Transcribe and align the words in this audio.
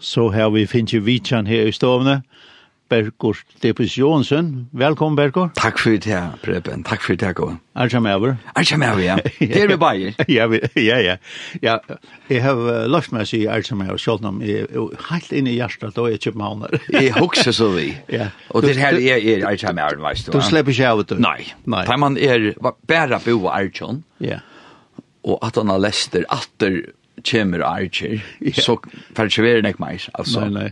så 0.00 0.28
har 0.34 0.50
vi 0.54 0.66
finnes 0.66 0.94
Vitjan 1.04 1.46
her 1.46 1.68
i 1.68 1.72
stovene, 1.72 2.22
Bergur 2.88 3.36
Depus 3.60 3.98
Jonsen. 3.98 4.68
Velkommen, 4.72 5.16
Bergur. 5.16 5.50
Takk 5.58 5.78
for 5.78 5.92
det, 6.00 6.20
Preben. 6.40 6.84
Takk 6.88 7.02
for 7.04 7.18
det, 7.20 7.34
Gåen. 7.36 7.58
Er 7.76 7.90
som 7.92 8.06
er 8.08 8.16
vi? 8.22 8.30
Er 8.56 8.64
som 8.64 8.82
er 8.82 8.94
vi, 8.96 9.04
ja. 9.04 9.16
Det 9.38 9.60
er 9.60 9.68
vi 9.68 9.76
bare. 9.76 10.14
Ja, 10.28 10.46
ja, 10.76 10.96
ja. 11.04 11.16
ja. 11.62 11.76
Jeg 12.30 12.42
har 12.46 12.62
løft 12.88 13.12
meg 13.12 13.26
å 13.26 13.28
si 13.28 13.42
er 13.44 13.66
som 13.66 13.82
er 13.84 13.92
vi, 13.92 14.00
selv 14.00 14.24
om 14.24 14.40
jeg 14.40 14.64
er 14.70 14.96
helt 15.10 15.36
inne 15.36 15.52
i 15.52 15.58
hjertet, 15.58 15.92
da 15.98 16.06
er 16.06 16.16
jeg 16.16 16.24
københavner. 16.30 16.78
Jeg 16.96 17.12
husker 17.18 17.52
så 17.52 17.68
vi. 17.76 17.90
Ja. 18.08 18.30
Og 18.56 18.64
det 18.64 18.78
her 18.80 18.96
er 18.96 19.20
er 19.20 19.44
er 19.50 19.60
som 19.60 19.78
er 19.84 19.98
vi, 19.98 20.06
veist 20.08 20.30
du. 20.30 20.38
Du 20.38 20.40
slipper 20.48 20.72
ikke 20.72 20.88
av 20.94 21.04
det. 21.12 21.20
Nei. 21.20 21.42
Nei. 21.68 21.84
Da 21.90 22.00
man 22.00 22.16
er 22.16 22.54
bare 22.88 23.20
bo 23.26 23.50
er 23.52 23.68
som. 23.76 24.00
Ja. 24.24 24.40
Og 25.28 25.42
at 25.44 25.60
han 25.60 25.68
har 25.68 25.84
lester 25.84 26.24
atter 26.32 26.86
kommer 27.24 27.64
archer, 27.64 28.20
yeah. 28.40 28.54
så 28.54 28.78
være 29.16 29.62
nek 29.62 29.78
mig. 29.78 30.00
altså. 30.14 30.40
Nei, 30.40 30.50
nei. 30.50 30.70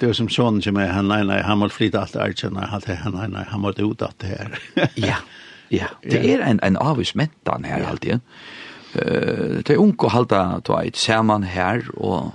Det 0.00 0.06
var 0.06 0.14
som 0.14 0.28
sånn 0.28 0.60
som 0.62 0.76
är, 0.76 0.90
han, 0.92 1.08
nei, 1.08 1.22
nei, 1.26 1.40
han 1.42 1.58
måste 1.58 1.76
flytta 1.76 2.02
allt 2.02 2.14
nei, 2.52 2.66
han, 2.66 3.14
nei, 3.14 3.28
nei, 3.28 3.44
han 3.48 3.60
måtte 3.60 3.82
ut 3.82 4.02
alt 4.02 4.18
det 4.20 4.34
her. 4.34 4.58
ja, 5.08 5.16
ja. 5.70 5.88
Det 6.02 6.20
er 6.20 6.42
en, 6.46 6.60
en 6.62 6.76
avvismättan 6.76 7.64
her, 7.64 7.80
ja. 7.82 7.88
alltid. 7.90 8.20
Uh, 8.92 9.62
det 9.64 9.72
er 9.72 9.80
unko 9.80 10.10
halta 10.12 10.60
ta 10.64 10.82
ett 10.84 10.96
samman 10.96 11.46
her, 11.48 11.86
og 11.96 12.32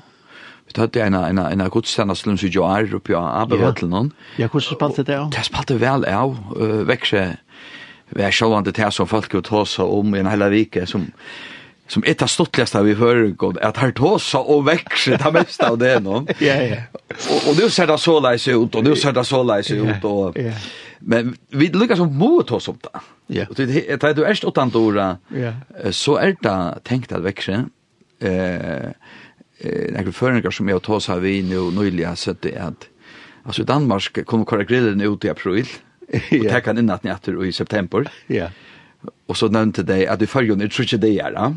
vi 0.67 0.81
hade 0.81 1.03
en 1.03 1.13
en 1.13 1.39
en 1.39 1.69
gudstjänst 1.69 2.21
som 2.21 2.31
lunch 2.31 2.43
ju 2.43 2.63
är 2.63 2.93
uppe 2.93 3.13
på 3.13 3.19
Abbevällen 3.19 3.89
någon. 3.89 4.11
Ja, 4.37 4.47
hvordan 4.47 4.75
spalte 4.75 5.03
det 5.03 5.19
av? 5.19 5.29
Det 5.29 5.43
spalte 5.43 5.77
vel 5.77 6.05
av 6.05 6.37
växje. 6.87 7.37
Vi 8.09 8.23
er 8.23 8.31
själva 8.31 8.71
til 8.71 8.91
som 8.91 9.07
folk 9.07 9.33
jo 9.33 9.41
tåsa 9.41 9.83
om 9.83 10.15
i 10.15 10.19
en 10.19 10.27
hela 10.27 10.49
vike, 10.49 10.85
som 10.85 11.11
som 11.87 12.03
ett 12.05 12.21
av 12.21 12.27
stottligaste 12.27 12.83
vi 12.83 12.93
hör 12.93 13.27
god 13.27 13.57
att 13.57 13.77
här 13.77 13.91
tåsa 13.91 14.39
och 14.39 14.67
växer 14.67 15.17
det 15.17 15.31
mesta 15.31 15.69
av 15.69 15.77
det 15.77 15.99
någon. 15.99 16.27
Ja 16.39 16.53
ja. 16.53 16.77
Och 17.29 17.49
och 17.49 17.57
nu 17.57 17.69
ser 17.69 17.87
det 17.87 17.97
så 17.97 18.19
läs 18.19 18.47
ut 18.47 18.75
och 18.75 18.83
nu 18.83 18.95
ser 18.95 19.11
det 19.11 19.23
så 19.23 19.43
läs 19.43 19.71
ut 19.71 20.03
och 20.03 20.37
men 20.99 21.37
vi 21.49 21.67
lyckas 21.67 21.97
som 21.97 22.15
mot 22.15 22.51
oss 22.51 22.67
om 22.67 22.77
det. 22.81 22.99
Ja. 23.27 23.45
Och 23.49 23.55
det 23.55 23.63
är 24.03 24.13
du 24.13 24.25
är 24.25 24.45
åt 24.45 24.57
andra. 24.57 25.17
Ja. 25.27 25.53
Så 25.91 26.15
är 26.15 26.35
det 26.41 26.79
tänkt 26.83 27.11
att 27.11 27.21
växa. 27.21 27.65
Eh 28.19 28.85
eh 29.59 29.91
några 29.91 30.11
föreningar 30.11 30.51
som 30.51 30.69
jag 30.69 30.81
tåsa 30.81 31.15
vi 31.15 31.41
nu 31.41 31.71
nyligen 31.71 32.15
så 32.15 32.35
det 32.39 32.55
är 32.55 32.61
att 32.61 32.87
alltså 33.43 33.63
Danmark 33.63 34.25
kommer 34.25 34.45
korrigera 34.45 34.67
grillen 34.67 35.01
ut 35.01 35.25
i 35.25 35.29
april. 35.29 35.67
Ja. 36.29 36.39
Och 36.39 36.49
ta 36.49 36.61
kan 36.61 36.77
innan 36.77 36.95
att 36.95 37.03
ni 37.03 37.11
åter 37.11 37.45
i 37.45 37.51
september. 37.51 38.07
Ja. 38.27 38.49
Och 39.27 39.37
så 39.37 39.47
nämnde 39.47 39.83
de 39.83 40.07
att 40.07 40.21
i 40.21 40.27
förrjun 40.27 40.59
tror 40.59 40.69
trutje 40.69 40.97
det 40.97 41.19
är. 41.19 41.55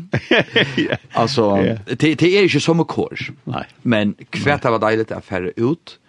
Alltså, 1.13 1.55
det 1.85 2.03
är 2.03 2.43
inte 2.43 2.59
som 2.59 2.79
en 2.79 2.85
kurs. 2.85 3.31
Nej. 3.43 3.65
Men 3.81 4.15
kvärt 4.29 4.63
var 4.63 4.79
dejligt 4.79 5.11
att 5.11 5.25
färre 5.25 5.51
ut 5.55 5.99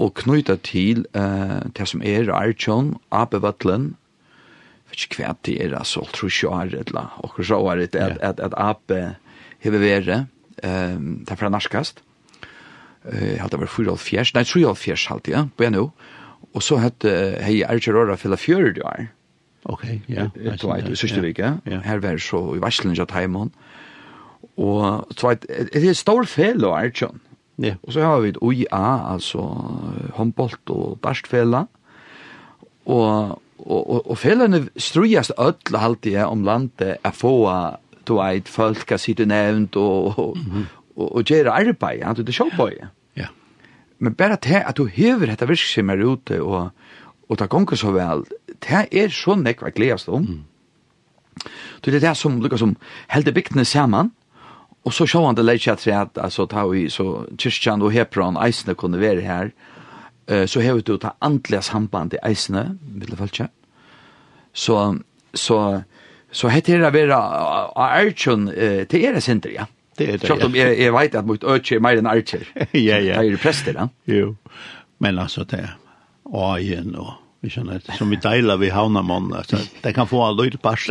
och 0.00 0.16
knyta 0.16 0.56
till 0.56 1.06
eh, 1.12 1.60
det 1.72 1.86
som 1.86 2.02
är 2.02 2.28
Archon, 2.28 2.98
Abevattlen, 3.08 3.96
vet 4.88 5.04
ikke 5.04 5.20
hva 5.20 5.34
det 5.44 5.56
er, 5.60 5.74
altså, 5.76 6.06
tror 6.08 6.30
ikke 6.32 6.46
jeg 6.46 6.70
er, 6.70 6.84
eller 6.86 7.10
akkurat 7.20 7.48
så 7.50 7.58
er 7.68 7.82
det, 7.82 7.90
at, 8.00 8.16
at, 8.24 8.40
at 8.40 8.56
Ape 8.56 9.00
hever 9.60 9.84
være, 9.84 10.16
um, 10.64 11.20
det 11.20 11.34
er 11.34 11.40
fra 11.42 11.52
norskast, 11.52 12.00
uh, 13.04 13.36
halte 13.42 13.58
det 13.58 13.60
var 13.60 13.74
4,5, 13.76 14.32
nei, 14.38 14.46
3,5 14.48 15.08
halte 15.12 15.34
jeg, 15.36 15.52
på 15.56 15.68
jeg 15.68 15.76
nå, 15.76 15.84
og 16.50 16.64
så 16.64 16.80
hette 16.80 17.12
hei 17.44 17.60
Archon 17.68 17.98
Rora 17.98 18.16
fylla 18.16 18.40
40 18.40 18.80
år, 18.88 19.10
Ok, 19.64 19.84
ja. 20.08 20.28
Du 20.34 20.40
vet, 20.68 20.88
i 20.88 20.96
sørste 20.96 21.20
vike. 21.24 21.54
Her 21.66 22.00
var 22.00 22.16
så 22.22 22.40
i 22.56 22.62
varselen 22.62 22.94
ikke 22.94 23.08
Taimon. 23.10 23.52
Og 24.56 25.06
så 25.16 25.32
vet, 25.32 25.44
det 25.72 25.82
er 25.84 25.98
stor 25.98 26.24
fel 26.24 26.64
og 26.64 26.78
er 26.78 26.94
Ja. 27.60 27.74
Og 27.82 27.92
så 27.92 28.00
har 28.00 28.20
vi 28.20 28.28
et 28.28 28.38
OIA, 28.40 29.12
altså 29.12 29.42
håndbolt 30.16 30.70
og 30.70 30.98
darstfela. 31.04 31.66
Og, 32.86 33.42
og, 33.58 33.90
og, 33.90 34.10
og 34.10 34.18
felene 34.18 34.68
strujast 34.76 35.32
ødel 35.38 35.76
alltid 35.76 36.14
er 36.14 36.24
om 36.24 36.44
landet 36.44 36.96
er 37.04 37.12
få 37.12 37.50
du 38.08 38.16
vet, 38.16 38.48
folk 38.48 38.88
har 38.90 38.98
sitte 38.98 39.26
nevnt 39.28 39.76
og, 39.76 40.18
og, 40.18 40.38
og, 40.96 41.16
og 41.16 41.24
gjøre 41.24 41.52
arbeid, 41.52 42.00
ja, 42.00 42.12
du 42.12 42.24
det 42.24 42.32
er 42.32 42.38
sjåbøye. 42.40 42.88
Ja. 43.18 43.28
Men 43.98 44.16
bare 44.18 44.36
til 44.42 44.62
at 44.64 44.76
du 44.76 44.86
hever 44.90 45.30
dette 45.30 45.46
virksomhet 45.46 46.02
ute 46.02 46.40
og, 46.42 46.70
og 47.28 47.38
det 47.38 47.50
gonger 47.52 47.78
så 47.78 47.92
vel, 47.94 48.24
det 48.66 48.86
er 48.92 49.12
så 49.14 49.36
nekva 49.38 49.72
gledast 49.74 50.08
om. 50.08 50.26
Mm. 50.26 50.44
Det 51.80 51.94
er 51.94 52.02
det 52.02 52.16
som, 52.16 52.40
lukka 52.42 52.58
som, 52.60 52.76
helder 53.08 53.32
bygtene 53.32 53.64
saman, 53.64 54.12
og 54.84 54.94
så 54.96 55.06
sjåan 55.08 55.36
det 55.36 55.44
leitja 55.44 55.76
til 55.76 55.94
at, 55.96 56.18
altså, 56.20 56.46
ta 56.48 56.66
vi, 56.68 56.88
så 56.92 57.24
kyrkjan 57.36 57.82
og 57.84 57.92
Hebron, 57.92 58.38
eisene 58.40 58.74
kunne 58.74 59.00
være 59.00 59.24
her, 59.24 59.50
uh, 60.30 60.44
så 60.48 60.60
hevet 60.64 60.86
du 60.86 60.96
ta 60.96 61.14
andlige 61.20 61.62
samband 61.62 62.16
i 62.16 62.22
eisene, 62.24 62.78
vil 62.80 63.16
det. 63.16 63.48
Så, 64.52 64.98
så, 65.34 65.82
så 66.32 66.48
heter 66.48 66.80
det 66.80 66.88
å 66.88 66.94
være 66.94 67.16
av 67.16 68.00
Ertjøn 68.00 68.48
til 68.90 69.04
er 69.04 69.20
sindri, 69.20 69.54
ja. 69.60 69.68
Det 69.98 70.06
er 70.08 70.16
det, 70.16 70.24
ja. 70.24 70.32
Sjått 70.32 70.46
om 70.48 70.56
jeg, 70.56 70.76
jeg 70.80 70.92
vet 70.96 71.16
at 71.20 71.28
mot 71.28 71.44
Ertjøn 71.44 71.80
er 71.80 71.84
mer 71.84 72.00
enn 72.00 72.10
Ertjøn. 72.10 72.46
ja, 72.72 72.98
ja. 72.98 73.20
Det 73.20 73.26
er 73.26 73.30
jo 73.30 73.40
prester, 73.42 73.76
ja. 73.76 73.88
Jo, 74.10 74.34
men 75.00 75.20
altså 75.20 75.44
det, 75.48 75.66
Aien 76.30 76.94
og 76.96 77.14
Vi 77.42 77.50
känner 77.50 77.80
som 77.98 78.10
vi 78.10 78.16
delar 78.16 78.56
vi 78.56 78.70
havnar 78.70 79.02
man 79.02 79.32
alltså 79.32 79.56
det 79.80 79.92
kan 79.92 80.06
få 80.06 80.22
all 80.22 80.44
lite 80.44 80.58
pass 80.58 80.90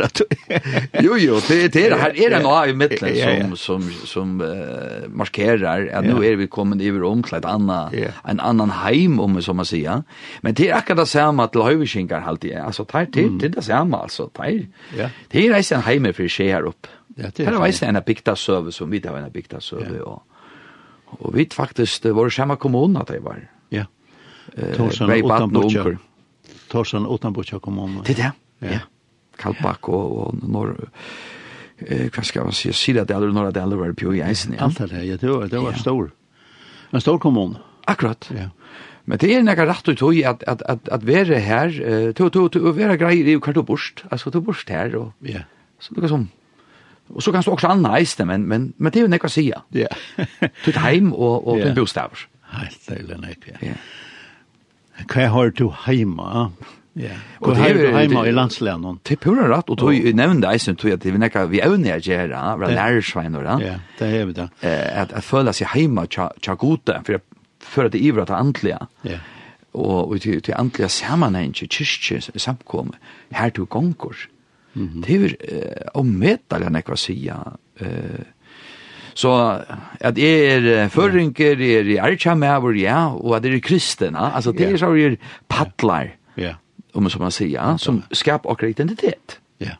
jo 0.92 1.16
jo, 1.18 1.40
det 1.48 1.68
det 1.68 1.96
här 1.96 2.24
är 2.24 2.30
det 2.30 2.42
några 2.42 2.66
i 2.66 2.74
mitten 2.74 3.56
som 3.56 3.56
som 3.56 3.90
som 4.04 4.40
uh, 4.40 5.08
markerar 5.08 5.86
att 5.86 6.04
nu 6.04 6.26
är 6.26 6.36
vi 6.36 6.46
kommit 6.46 6.82
över 6.82 7.02
om 7.02 7.22
till 7.22 7.34
ett 7.34 7.44
annat 7.44 7.94
en 8.24 8.40
annan 8.40 8.70
hem 8.70 9.20
om 9.20 9.42
som 9.42 9.56
man 9.56 9.64
säger. 9.64 10.02
Men 10.40 10.54
det 10.54 10.68
är 10.68 10.74
akkurat 10.74 10.98
det 10.98 11.06
samma 11.06 11.46
till 11.46 11.60
höviskingar 11.60 12.20
halt 12.20 12.40
det. 12.40 12.54
Alltså 12.54 12.84
tar 12.84 13.04
till 13.04 13.38
det 13.38 13.48
det 13.48 13.62
samma 13.62 13.98
alltså 13.98 14.28
tar. 14.28 14.66
Ja. 14.98 15.08
Det 15.28 15.46
är 15.46 15.72
en 15.72 15.82
heim 15.82 16.14
för 16.14 16.28
sig 16.28 16.52
här 16.52 16.62
upp. 16.62 16.86
Ja, 17.06 17.26
det 17.36 17.42
är. 17.42 17.50
Det 17.60 17.82
är 17.82 17.88
en 17.88 18.02
bigta 18.06 18.36
service 18.36 18.74
som 18.74 18.90
vi 18.90 18.98
där 18.98 19.16
en 19.16 19.30
bigta 19.32 19.60
service 19.60 20.00
och. 20.00 20.22
Och 21.18 21.36
vi 21.36 21.48
faktiskt 21.52 22.04
var 22.04 22.30
samma 22.30 22.56
kommun 22.56 22.96
att 22.96 23.06
det 23.06 23.20
var. 23.20 23.48
Ja. 23.68 23.84
Eh, 24.54 25.06
vi 25.08 25.22
bad 25.22 25.52
nog. 25.52 25.98
Torsan 26.70 27.06
utanpå 27.06 27.42
kommunen. 27.60 28.04
Det 28.06 28.18
er 28.18 28.30
det, 28.60 28.70
ja. 28.70 28.78
Kalpak 29.38 29.88
og, 29.88 30.18
og 30.18 30.40
norr 30.42 30.76
eh 31.86 32.10
vad 32.16 32.26
ska 32.26 32.44
man 32.44 32.52
säga 32.52 32.72
sida 32.72 33.04
där 33.04 33.16
eller 33.16 33.32
norra 33.32 33.50
där 33.50 33.76
var 33.76 33.92
på 33.92 34.14
i 34.14 34.30
isen. 34.30 34.54
Allt 34.58 34.78
det 34.78 35.04
ja 35.04 35.16
det 35.16 35.28
var 35.28 35.48
det 35.48 35.58
var 35.58 35.72
stor. 35.72 36.10
En 36.92 37.00
stor 37.00 37.18
kommun. 37.18 37.56
Akkurat. 37.84 38.30
Ja. 38.34 38.50
Men 39.04 39.18
det 39.18 39.34
är 39.34 39.42
några 39.42 39.66
rätt 39.66 39.88
att 39.88 40.02
hur 40.02 40.26
att 40.26 40.42
att 40.42 40.62
att 40.62 40.88
att 40.88 41.04
vara 41.04 41.38
här 41.38 42.12
to 42.12 42.30
to 42.30 42.48
to 42.48 42.72
vara 42.72 42.96
grej 42.96 43.32
i 43.32 43.40
kvarto 43.40 43.62
borst. 43.62 44.04
Alltså 44.10 44.30
to 44.30 44.40
borst 44.40 44.68
här 44.68 44.94
och 44.94 45.12
ja. 45.18 45.40
Så 45.78 45.94
det 45.94 46.08
som 46.08 46.28
Och 47.08 47.22
så 47.22 47.32
kan 47.32 47.42
du 47.42 47.50
också 47.50 47.66
anna 47.66 48.00
isen 48.00 48.26
men 48.26 48.42
men 48.42 48.72
men 48.76 48.92
det 48.92 48.98
är 48.98 49.02
ju 49.02 49.08
något 49.08 49.24
att 49.24 49.32
säga. 49.32 49.62
Ja. 49.68 49.88
Till 50.64 50.76
hem 50.76 51.12
och 51.12 51.46
och 51.46 51.56
din 51.56 51.74
bostäder. 51.74 52.18
Helt 52.42 52.88
det 52.88 52.94
är 52.94 53.36
ja 53.46 53.54
Ja 53.60 53.72
hva 55.08 55.30
har 55.32 55.50
du 55.56 55.68
heima? 55.86 56.50
Ja. 56.98 57.16
Og 57.40 57.54
det 57.54 57.68
er 57.70 57.94
heima 57.94 58.24
i 58.26 58.32
landslæren. 58.34 58.98
Det 59.06 59.14
er 59.16 59.20
pura 59.22 59.46
rett, 59.48 59.70
og 59.70 59.78
du 59.78 60.12
nevnte 60.16 60.50
eisen, 60.50 60.76
tog 60.76 60.92
at 60.92 61.04
vi 61.06 61.12
nekka 61.16 61.46
vi 61.50 61.62
evne 61.64 61.94
er 61.94 62.02
gjerra, 62.04 62.56
vi 62.60 62.72
lærersveiner, 62.74 63.46
ja, 63.62 63.76
det 63.98 64.08
er 64.20 64.26
vi 64.26 64.36
da. 64.36 64.48
At 64.62 65.14
jeg 65.14 65.24
føler 65.24 65.56
seg 65.56 65.70
heima 65.74 66.06
tja 66.10 66.56
gode, 66.58 66.98
for 67.06 67.16
jeg 67.16 67.22
føler 67.60 67.94
det 67.94 68.02
ivra 68.02 68.26
til 68.26 68.40
antlige. 68.40 68.80
Ja. 69.06 69.20
Og 69.78 70.16
til 70.20 70.54
antlige 70.58 70.90
sammenheng, 70.90 71.54
kyrkje, 71.54 72.20
samkomme, 72.34 72.98
her 73.30 73.54
to 73.54 73.68
gonger. 73.70 74.26
Det 74.74 75.14
er 75.14 75.22
jo 75.22 75.60
omvettelig 75.98 76.70
nekva 76.70 76.96
sida, 76.98 77.38
eh, 77.80 78.22
Så 79.20 79.34
at 80.00 80.18
jeg 80.18 80.62
er 80.64 80.88
føringer, 80.92 81.60
jeg 81.60 81.82
er 81.82 81.92
i 81.92 81.98
Archamaver, 82.00 82.76
ja, 82.78 83.02
og 83.12 83.36
at 83.36 83.44
jeg 83.44 83.58
er 83.58 83.64
kristen, 83.64 84.16
altså 84.16 84.54
det 84.56 84.70
er 84.70 84.80
så 84.80 84.92
jeg 84.96 85.16
er 85.18 85.36
paddlar, 85.52 86.14
ja. 86.40 86.54
om 86.94 87.04
man 87.04 87.12
som 87.12 87.24
man 87.26 87.34
sier, 87.34 87.76
som 87.82 88.02
skaper 88.12 88.52
akkurat 88.54 88.78
identitet. 88.78 89.40
Ja, 89.60 89.76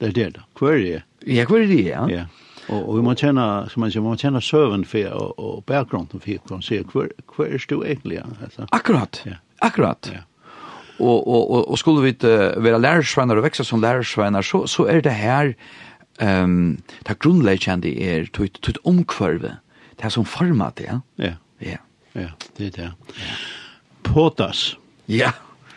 det 0.00 0.12
er 0.12 0.18
det 0.20 0.28
da. 0.36 0.44
Hvor 0.58 0.76
er 0.76 0.82
det? 0.84 1.00
Ja, 1.26 1.48
hvor 1.48 1.58
er 1.58 1.66
det, 1.66 1.82
ja. 1.88 2.04
Ja, 2.12 2.26
og, 2.68 2.78
og 2.82 2.96
vi 2.98 3.02
må 3.06 3.14
kjenne, 3.18 3.46
som 3.70 3.82
man 3.82 3.92
sier, 3.92 4.02
vi 4.02 4.10
må 4.10 4.16
kjenne 4.20 4.42
søven 4.42 4.86
for, 4.88 5.10
og, 5.14 5.34
og 5.38 5.58
bakgrunnen 5.66 6.10
for, 6.12 6.22
for 6.22 6.58
man 6.58 6.64
sier, 6.66 6.86
hvor, 6.92 7.10
hvor 7.34 7.50
er 7.50 7.66
du 7.70 7.82
egentlig? 7.82 8.20
ja? 8.20 8.24
Altså. 8.42 8.66
Akkurat, 8.74 9.22
ja. 9.26 9.38
akkurat. 9.62 10.10
Ja. 10.12 10.24
Og, 10.96 11.26
og, 11.28 11.42
og, 11.50 11.70
og 11.70 11.78
skulle 11.78 12.06
vi 12.06 12.14
uh, 12.24 12.56
være 12.64 12.80
lærersvenner 12.80 13.36
og 13.36 13.44
vekse 13.44 13.66
som 13.68 13.82
lærersvenner, 13.84 14.46
så, 14.46 14.64
så 14.70 14.86
er 14.88 15.02
det 15.04 15.12
her, 15.12 15.52
um, 16.22 16.78
det 17.08 17.18
grunnleggjande 17.18 17.92
er 18.02 18.28
tøyt, 18.32 18.58
tøyt 18.62 18.78
omkvarve, 18.84 19.56
det 20.02 20.12
som 20.12 20.24
format 20.24 20.78
det, 20.78 20.88
ja? 20.90 21.00
Ja. 21.18 21.34
Ja. 21.60 21.76
Ja, 22.16 22.30
det 22.56 22.66
er 22.66 22.70
det. 22.70 22.90
Ja. 23.20 23.36
Potas. 24.02 24.76
Ja. 25.08 25.32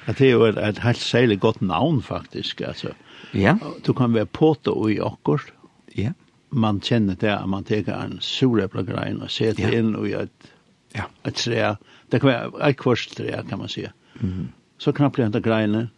Det 0.08 0.22
er 0.22 0.32
jo 0.32 0.46
et, 0.48 0.58
et 0.58 0.80
helt 0.82 0.98
særlig 0.98 1.40
godt 1.40 1.62
navn, 1.62 2.02
faktisk, 2.02 2.62
altså. 2.62 2.94
Ja. 3.34 3.58
Du 3.86 3.94
kan 3.94 4.14
være 4.14 4.26
pota 4.26 4.72
i 4.90 4.98
akkurat. 5.04 5.54
Ja. 5.98 6.14
Man 6.50 6.80
kjenner 6.82 7.16
det, 7.20 7.36
man 7.48 7.64
teker 7.64 8.00
en 8.00 8.18
sureplegrein 8.22 9.22
og 9.22 9.30
setter 9.30 9.70
ja. 9.70 9.82
inn 9.82 9.94
i 10.02 10.16
et, 10.18 10.50
ja. 10.96 11.06
et 11.28 11.38
tre. 11.38 11.76
Det 12.10 12.22
kan 12.22 12.32
være 12.32 12.70
et 12.70 12.80
kvart 12.80 13.12
tre, 13.18 13.44
kan 13.50 13.60
man 13.60 13.70
si. 13.70 13.86
Mm 14.22 14.30
-hmm. 14.30 14.48
Så 14.78 14.92
knapper 14.92 15.30
det 15.30 15.44
greine, 15.44 15.90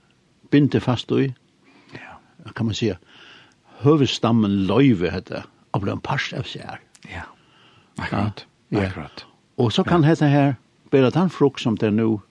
binder 0.49 0.79
fast 0.79 1.11
i, 1.11 1.33
ja. 1.93 2.51
kan 2.55 2.65
man 2.65 2.75
si, 2.75 2.91
høvestammen 3.83 4.63
løyve 4.69 5.11
hette, 5.11 5.43
og 5.73 5.83
ble 5.83 5.95
en 5.95 6.03
parst 6.03 6.33
av 6.37 6.47
seg 6.49 6.65
her. 6.67 6.81
Ja, 7.09 7.27
akkurat. 7.99 8.45
Ja. 8.69 8.87
akkurat. 8.87 9.25
Og 9.57 9.71
så 9.73 9.83
kan 9.83 10.03
ja. 10.05 10.11
hette 10.11 10.29
her, 10.31 10.53
bare 10.91 11.11
den 11.13 11.29
frukt 11.29 11.61
som 11.61 11.77
det 11.77 11.93
nå 11.93 12.21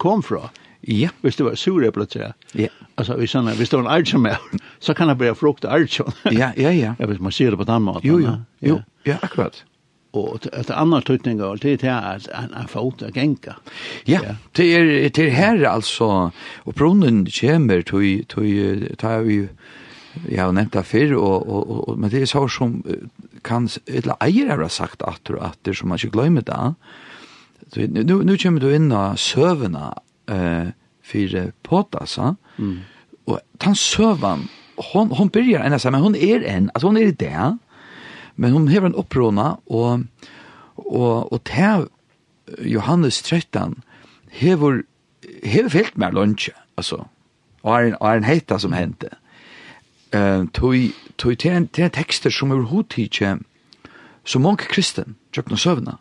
kom 0.00 0.22
fra. 0.22 0.48
Ja. 0.88 1.10
Hvis 1.20 1.36
det 1.36 1.44
var 1.44 1.54
sure 1.54 1.92
plötsligt. 1.92 2.32
Ja. 2.52 2.68
Alltså 2.94 3.16
vi 3.16 3.26
såna, 3.26 3.54
vi 3.54 3.66
står 3.66 3.80
en 3.80 3.86
archon 3.86 4.22
med. 4.22 4.36
Så 4.78 4.94
kan 4.94 5.08
det 5.08 5.14
bli 5.14 5.34
frukt 5.34 5.64
archon. 5.64 6.12
ja, 6.24 6.52
ja, 6.56 6.70
ja. 6.70 6.94
Ja, 6.98 7.06
hvis 7.06 7.20
man 7.20 7.32
ser 7.32 7.50
det 7.50 7.56
på 7.56 7.64
den 7.64 7.82
måten. 7.82 8.08
Jo, 8.08 8.18
jo. 8.20 8.26
Ja. 8.26 8.38
Jo, 8.58 8.82
ja, 9.04 9.16
akkurat. 9.22 9.64
Och 10.10 10.46
et 10.52 10.70
annet 10.70 11.06
tøytning 11.06 11.42
av 11.42 11.58
det 11.62 11.84
er 11.84 11.92
att 11.92 12.26
en, 12.34 12.54
en 12.54 12.68
fot 12.68 13.02
att 13.02 13.14
genka. 13.14 13.54
Ja, 14.04 14.20
ja. 14.24 14.34
det 14.52 14.64
er, 14.64 15.10
det 15.10 15.30
här 15.30 15.62
alltså 15.62 16.32
och 16.64 16.74
brunnen 16.74 17.26
kommer 17.26 17.82
till 17.82 18.24
till 18.24 18.96
ta 18.98 19.18
vi 19.18 19.48
jeg 20.26 20.42
har 20.42 20.52
nevnt 20.54 20.74
det 20.74 20.84
før, 20.86 21.14
og, 21.18 21.48
og, 21.48 21.88
og, 21.88 21.98
men 21.98 22.10
det 22.10 22.22
er 22.22 22.30
så 22.30 22.42
som 22.50 22.80
kan, 23.46 23.68
eller 23.86 24.18
eier 24.24 24.50
har 24.50 24.72
sagt 24.72 25.04
at 25.06 25.22
du 25.28 25.38
at 25.38 25.58
det, 25.64 25.76
som 25.78 25.90
man 25.90 26.00
ikke 26.00 26.16
glemmer 26.18 26.44
det. 26.46 26.74
Så, 27.70 27.86
nu, 27.86 28.22
nu 28.26 28.36
kommer 28.36 28.60
du 28.60 28.70
inn 28.74 28.90
av 28.92 29.18
søvene 29.20 29.92
eh, 30.30 30.72
for 31.06 31.52
påtasa, 31.66 32.34
mm. 32.58 32.76
og 33.30 33.38
den 33.62 33.78
søven, 33.78 34.48
hon, 34.90 35.14
hon 35.14 35.30
byrjar 35.30 35.66
enn 35.66 35.78
men 35.92 36.02
hon 36.02 36.18
er 36.18 36.44
en, 36.46 36.70
altså 36.74 36.90
hon 36.90 36.98
er 36.98 37.12
i 37.12 37.16
det, 37.16 37.54
men 38.36 38.52
hon 38.52 38.68
hever 38.68 38.90
en 38.90 38.98
opprona, 38.98 39.54
og, 39.66 40.06
og, 40.76 41.32
og 41.32 41.40
til 41.46 41.86
Johannes 42.66 43.22
13, 43.22 43.78
hever, 44.42 44.82
hever 45.44 45.68
fyllt 45.70 45.98
med 45.98 46.18
lunsje, 46.18 46.54
altså, 46.76 47.04
og 47.62 47.74
er 47.76 47.90
en, 47.90 47.98
og 48.00 48.08
er 48.08 48.22
en 48.22 48.30
heita 48.30 48.58
som 48.58 48.72
hände 48.72 49.10
Mm 49.10 49.29
eh 50.12 50.44
tui 50.52 50.92
tui 51.16 51.36
ten 51.36 51.68
ten 51.68 51.90
tekster 51.90 52.30
som 52.30 52.50
er 52.50 52.62
hotitje 52.62 53.38
som 54.24 54.42
mange 54.42 54.66
kristen 54.68 55.16
kjøpna 55.32 55.56
søvna 55.56 55.98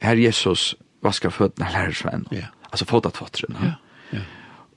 her 0.00 0.16
Jesus 0.16 0.74
vaska 1.02 1.30
fötterna 1.30 1.70
lärde 1.70 1.94
Sven. 1.94 2.26
Ja. 2.30 2.46
Alltså 2.70 2.84
fotat 2.84 3.16
fötterna. 3.16 3.58
Ja. 3.62 3.72
Ja. 4.10 4.20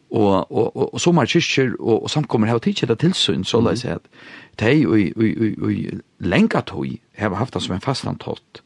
Och 0.10 0.52
och 0.52 0.76
och, 0.76 0.94
och 0.94 1.02
så 1.02 1.12
många 1.12 1.28
kyrkor 1.28 1.82
och, 1.82 2.04
och 2.04 2.12
som 2.12 2.24
kommer 2.24 2.48
här 2.48 2.56
och 2.56 2.62
titta 2.62 2.86
det 2.86 2.96
tillsyn 2.96 3.44
så 3.46 3.62
läs 3.62 3.86
att 3.86 4.08
de 4.56 4.86
och 4.86 4.94
och 4.94 5.64
och 5.64 5.72
tui 6.18 6.62
tog 6.62 6.98
har 7.18 7.36
haft 7.36 7.54
det 7.54 7.62
som 7.62 7.76
en 7.76 7.82
fastan 7.82 8.18
tott 8.18 8.64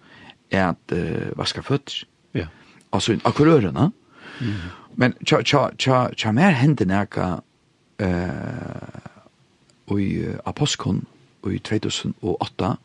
at 0.51 0.69
att 0.69 0.91
uh, 0.97 1.35
vaska 1.35 1.61
fötter. 1.61 1.93
Ja. 2.31 2.47
Alltså 2.89 3.13
en. 3.13 3.91
Mm. 4.41 4.53
Men 4.95 5.13
tja 5.25 5.43
tja 5.43 5.71
tja 5.77 6.09
tja 6.15 6.31
mer 6.31 6.51
händer 6.51 6.85
neka 6.85 7.41
eh 7.97 9.16
i 9.95 10.25
Aposkon 10.45 11.05
i 11.47 11.59
2008 11.59 12.75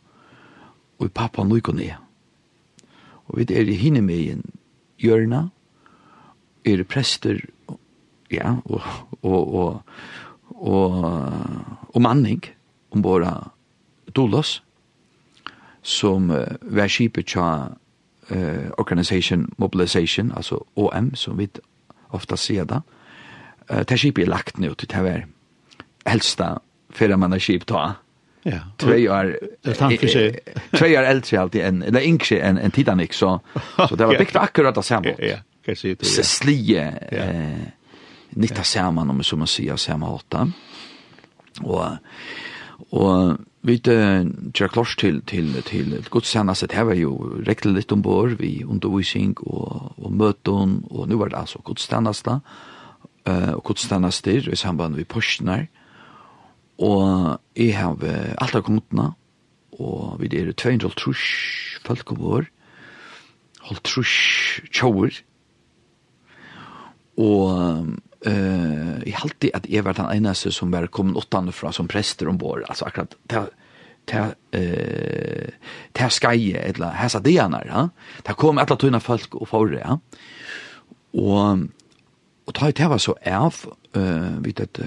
og 0.98 1.06
i 1.06 1.08
Papua 1.08 1.44
Nykone. 1.44 1.96
Og 3.26 3.38
vi 3.38 3.46
er 3.50 3.66
i 3.66 3.74
Hinemien 3.74 4.44
hjørna, 4.98 5.48
er 6.64 6.84
prester, 6.84 7.40
ja, 8.30 8.54
og, 8.64 8.82
og, 9.22 9.54
og, 9.54 9.82
og, 10.50 11.04
og 11.94 12.02
manning 12.02 12.44
ombora 12.90 13.50
Dolos, 14.14 14.62
som 15.82 16.30
uh, 16.30 16.44
var 16.62 16.88
skipet 16.88 17.26
tja 17.26 17.46
uh, 18.30 18.70
Organization 18.78 19.48
Mobilization, 19.58 20.32
altså 20.36 20.60
OM, 20.76 21.14
som 21.14 21.38
vi 21.38 21.48
ofta 22.10 22.36
sier 22.36 22.68
da. 22.68 22.82
Uh, 23.70 23.82
det 23.82 23.98
skipet 23.98 24.22
er 24.26 24.30
lagt 24.30 24.58
ned 24.58 24.76
til 24.76 24.90
det 24.92 25.02
var 25.02 25.24
helsta 26.06 26.58
för 26.92 27.16
man 27.16 27.32
har 27.32 27.38
skip 27.38 27.66
ta. 27.66 27.94
Ja. 28.42 28.58
Tre 28.76 29.08
år. 29.08 29.38
Det 29.62 29.80
han 29.80 29.98
för 29.98 30.06
sig. 30.06 30.38
Tre 30.70 30.98
år 30.98 31.02
eldre 31.02 31.40
alltid 31.40 31.60
en 31.62 31.82
eller 31.82 32.00
yngre 32.00 32.40
en 32.40 32.58
en 32.58 32.70
Titanic 32.70 33.14
så 33.14 33.40
så 33.88 33.96
det 33.96 34.06
var 34.06 34.18
byggt 34.18 34.36
akkurat 34.36 34.78
av 34.78 34.82
samme. 34.82 35.14
Ja. 35.18 35.36
Kan 35.64 35.76
se 35.76 35.94
det. 35.94 36.06
Cecilie 36.06 36.94
eh 37.10 37.68
nitta 38.34 38.62
samman 38.62 39.10
om 39.10 39.22
som 39.22 39.38
man 39.38 39.48
sier, 39.48 39.76
samme 39.76 40.06
åtta. 40.06 40.52
Och 41.60 41.86
och 42.90 43.36
vi 43.60 43.80
jag 44.54 44.70
klart 44.70 44.98
till 44.98 45.22
till 45.22 45.62
til 45.62 46.04
gott 46.10 46.26
senast 46.26 46.68
det 46.68 46.74
här 46.74 46.84
var 46.84 46.94
ju 46.94 47.44
räckte 47.44 47.68
litt 47.68 47.92
ombord 47.92 48.30
vi 48.30 48.64
undervisning 48.64 49.34
och 49.36 49.98
och 49.98 50.12
møten, 50.12 50.84
och 50.90 51.08
nu 51.08 51.14
var 51.14 51.28
det 51.28 51.36
alltså 51.36 51.58
gott 51.62 51.78
senast 51.78 52.26
eh 53.24 53.50
och 53.50 53.64
gott 53.64 53.78
senast 53.78 54.26
i 54.26 54.56
samband 54.56 54.96
med 54.96 55.08
postnar. 55.08 55.66
Og 56.78 57.38
jeg 57.56 57.76
har 57.76 57.96
alt 58.40 58.54
av 58.56 58.64
kundene, 58.66 59.12
og 59.78 60.20
vi 60.20 60.30
er 60.38 60.52
200 60.52 60.94
trus 60.96 61.22
folk 61.84 62.12
om 62.14 62.20
vår, 62.22 62.48
holdt 63.68 63.84
trus 63.86 64.14
tjauer, 64.72 65.12
og 67.20 67.98
eh 68.26 69.02
i 69.06 69.10
halte 69.10 69.50
at 69.54 69.66
jeg 69.68 69.84
var 69.84 69.92
den 69.98 70.06
eneste 70.14 70.52
som 70.52 70.70
var 70.72 70.86
kommet 70.86 71.16
åttan 71.16 71.52
fra 71.52 71.72
som 71.72 71.88
prester 71.88 72.28
ombord, 72.28 72.62
altså 72.68 72.84
akkurat 72.86 73.16
til 73.28 73.48
til 74.06 74.34
eh 74.52 75.50
til 75.94 76.10
skeie 76.10 76.58
eller 76.58 76.94
hesa 77.02 77.18
dianar, 77.18 77.66
ja. 77.66 77.88
Der 78.26 78.34
kom 78.34 78.58
alla 78.58 78.76
tunna 78.76 78.98
folk 78.98 79.34
og 79.34 79.48
fóru, 79.48 79.78
ja. 79.78 79.96
Og 81.14 81.68
og 82.46 82.54
ta 82.54 82.70
det 82.70 82.90
var 82.90 82.98
så 82.98 83.14
erf 83.22 83.66
eh 83.94 84.44
vit 84.44 84.60
at 84.60 84.80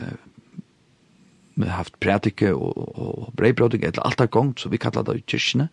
haft 1.64 2.00
prædike 2.00 2.56
og, 2.56 3.00
og 3.00 3.34
breibrådike, 3.38 3.88
eller 3.88 4.04
alt 4.04 4.22
er 4.22 4.26
gongt, 4.26 4.60
så 4.62 4.70
vi 4.70 4.78
kallar 4.78 5.04
det 5.04 5.18
i 5.18 5.24
kyrkene, 5.28 5.68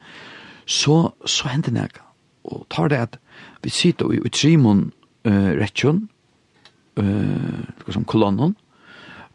så, 0.67 1.11
så 1.27 1.49
hender 1.49 1.71
det 1.71 1.73
nægge. 1.73 2.01
Og 2.45 2.67
tar 2.71 2.89
det 2.89 2.97
at 2.97 3.19
vi 3.63 3.71
sitter 3.71 4.11
i, 4.13 4.21
i 4.25 4.29
trimon 4.29 4.93
uh, 5.25 5.51
rettjon, 5.59 6.09
uh, 6.97 7.91
som 7.91 8.05
kolonnen, 8.05 8.57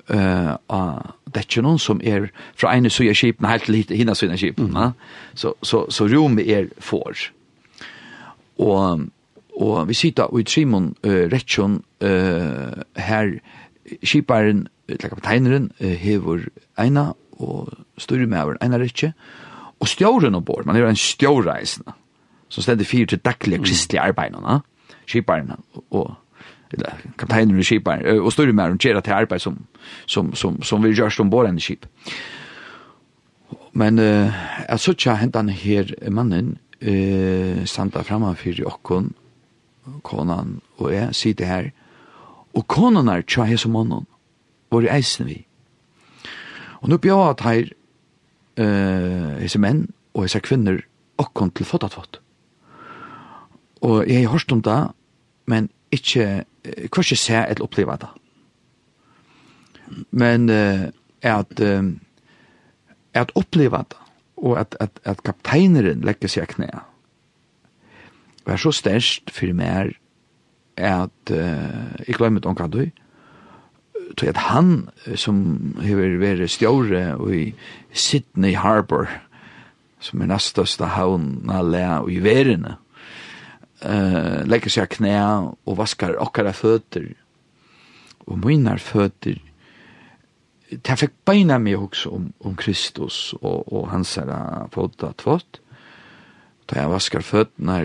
uh, 0.09 0.55
av 0.69 1.13
dettjonen, 1.35 1.79
som 1.79 2.01
er 2.03 2.29
fra 2.55 2.75
ene 2.75 2.89
suja 2.89 3.13
skipen 3.15 3.47
helt 3.47 3.67
til 3.67 3.97
hinna 3.97 4.15
suja 4.15 4.37
skipen. 4.39 4.71
Mm. 4.71 4.95
Så, 5.35 5.53
så, 5.63 5.85
så 5.91 6.07
rommet 6.07 6.47
er 6.51 6.71
for. 6.79 7.13
Og, 8.57 9.07
og 9.57 9.87
vi 9.87 9.93
sitter 9.93 10.39
i 10.39 10.43
Trimon 10.43 10.93
uh, 11.03 11.23
rettjon 11.31 11.81
uh, 12.03 12.83
her 12.95 13.39
skiparen, 14.03 14.67
eller 14.87 15.09
kapteineren, 15.09 15.71
hever 15.79 16.47
eina, 16.79 17.11
og 17.37 17.73
styrer 18.01 18.27
med 18.27 18.41
over 18.41 18.59
eina 18.63 18.79
rikje, 18.81 19.13
og 19.79 19.87
stjåren 19.87 20.35
ombord, 20.35 20.65
man 20.65 20.75
er 20.75 20.87
en 20.89 20.97
stjåreisende, 20.97 21.93
som 22.49 22.63
stender 22.63 22.85
fyr 22.85 23.05
til 23.05 23.19
daglige 23.19 23.59
kristelige 23.63 24.01
arbeidene, 24.01 24.61
skiparen 25.05 25.51
og 25.91 26.15
eller 26.73 26.91
kapteinen 27.17 27.59
i 27.59 27.63
skiparen, 27.63 28.19
og 28.19 28.31
styrer 28.33 28.51
med 28.51 28.63
over 28.63 28.77
gjerne 28.77 29.01
til 29.01 29.11
arbeid 29.11 29.39
som, 29.39 29.57
som, 30.05 30.35
som, 30.35 30.61
som 30.63 30.83
vi 30.83 30.91
gjørst 30.95 31.21
ombord 31.23 31.47
enn 31.47 31.61
skip. 31.63 31.85
Men 33.77 33.99
uh, 33.99 34.33
jeg 34.69 34.79
så 34.79 34.91
ikke 34.91 35.15
hentan 35.21 35.49
her 35.49 35.93
mannen, 36.11 36.57
uh, 36.81 37.63
standa 37.65 38.03
framme 38.03 38.33
for 38.35 38.63
okkon, 38.67 39.13
konan 40.03 40.57
og 40.77 40.93
jeg, 40.93 41.15
sitter 41.15 41.45
her, 41.45 41.69
Og 42.57 42.65
konanar 42.65 43.21
tja 43.29 43.45
hese 43.45 43.69
mannen 43.69 44.07
var 44.73 44.85
i 44.85 44.91
eisen 44.91 45.29
vi. 45.29 45.41
Og 46.81 46.89
nu 46.89 46.97
bjør 47.01 47.31
at 47.31 47.43
her 47.45 47.69
uh, 48.59 49.37
hese 49.41 49.61
menn 49.61 49.85
og 50.15 50.25
hese 50.25 50.41
kvinner 50.41 50.81
okkon 51.21 51.53
til 51.53 51.67
fotat 51.69 51.93
fot. 51.93 52.19
Og 53.85 54.07
jeg 54.09 54.25
har 54.25 54.33
hørt 54.33 54.51
om 54.51 54.61
det, 54.65 54.79
men 55.45 55.69
ikke, 55.93 56.43
hva 56.65 57.03
ikke 57.03 57.19
se 57.19 57.37
eller 57.37 57.63
oppleva 57.63 57.97
det. 58.01 58.09
Men 60.11 60.49
uh, 60.49 60.89
at, 61.21 61.61
uh, 61.61 61.93
at 63.13 63.33
oppleva 63.37 63.85
det, 63.85 64.01
og 64.37 64.59
at, 64.59 64.75
at, 64.79 64.99
at 65.05 65.23
kapteineren 65.25 66.03
legger 66.05 66.29
seg 66.29 66.49
knæ, 66.53 66.69
var 68.45 68.61
så 68.61 68.71
størst 68.71 69.31
for 69.33 69.53
meg 69.57 69.95
at 70.77 71.31
uh, 71.33 71.93
jeg 72.05 72.17
glemmer 72.17 72.43
det 72.43 72.49
omkring 72.49 72.73
det, 72.73 72.91
til 74.17 74.31
at 74.31 74.37
han 74.47 74.89
som 75.19 75.39
har 75.83 75.99
vært 76.21 76.49
stjåre 76.49 77.17
i 77.33 77.53
Sydney 77.91 78.55
Harbor, 78.55 79.09
som 79.99 80.21
er 80.21 80.29
næst 80.31 80.53
største 80.53 80.93
havn 80.93 81.49
av 81.49 81.67
lea 81.67 81.99
i 82.09 82.19
verene, 82.23 82.77
uh, 83.83 84.45
legger 84.45 84.73
seg 84.73 84.93
knæ 84.97 85.17
og 85.65 85.77
vaskar 85.79 86.17
okkara 86.21 86.53
føtter, 86.55 87.11
og 88.27 88.41
mynar 88.43 88.81
føtter, 88.83 89.39
det 90.67 90.97
fikk 90.99 91.13
beina 91.27 91.55
meg 91.63 91.79
også 91.79 92.11
om, 92.11 92.31
om 92.43 92.55
Kristus 92.59 93.31
og, 93.39 93.69
og 93.71 93.87
hans 93.93 94.17
her 94.19 94.31
fota 94.73 95.13
tvått, 95.15 95.61
da 96.67 96.81
jeg 96.81 96.91
vaskar 96.91 97.23
føttene, 97.23 97.77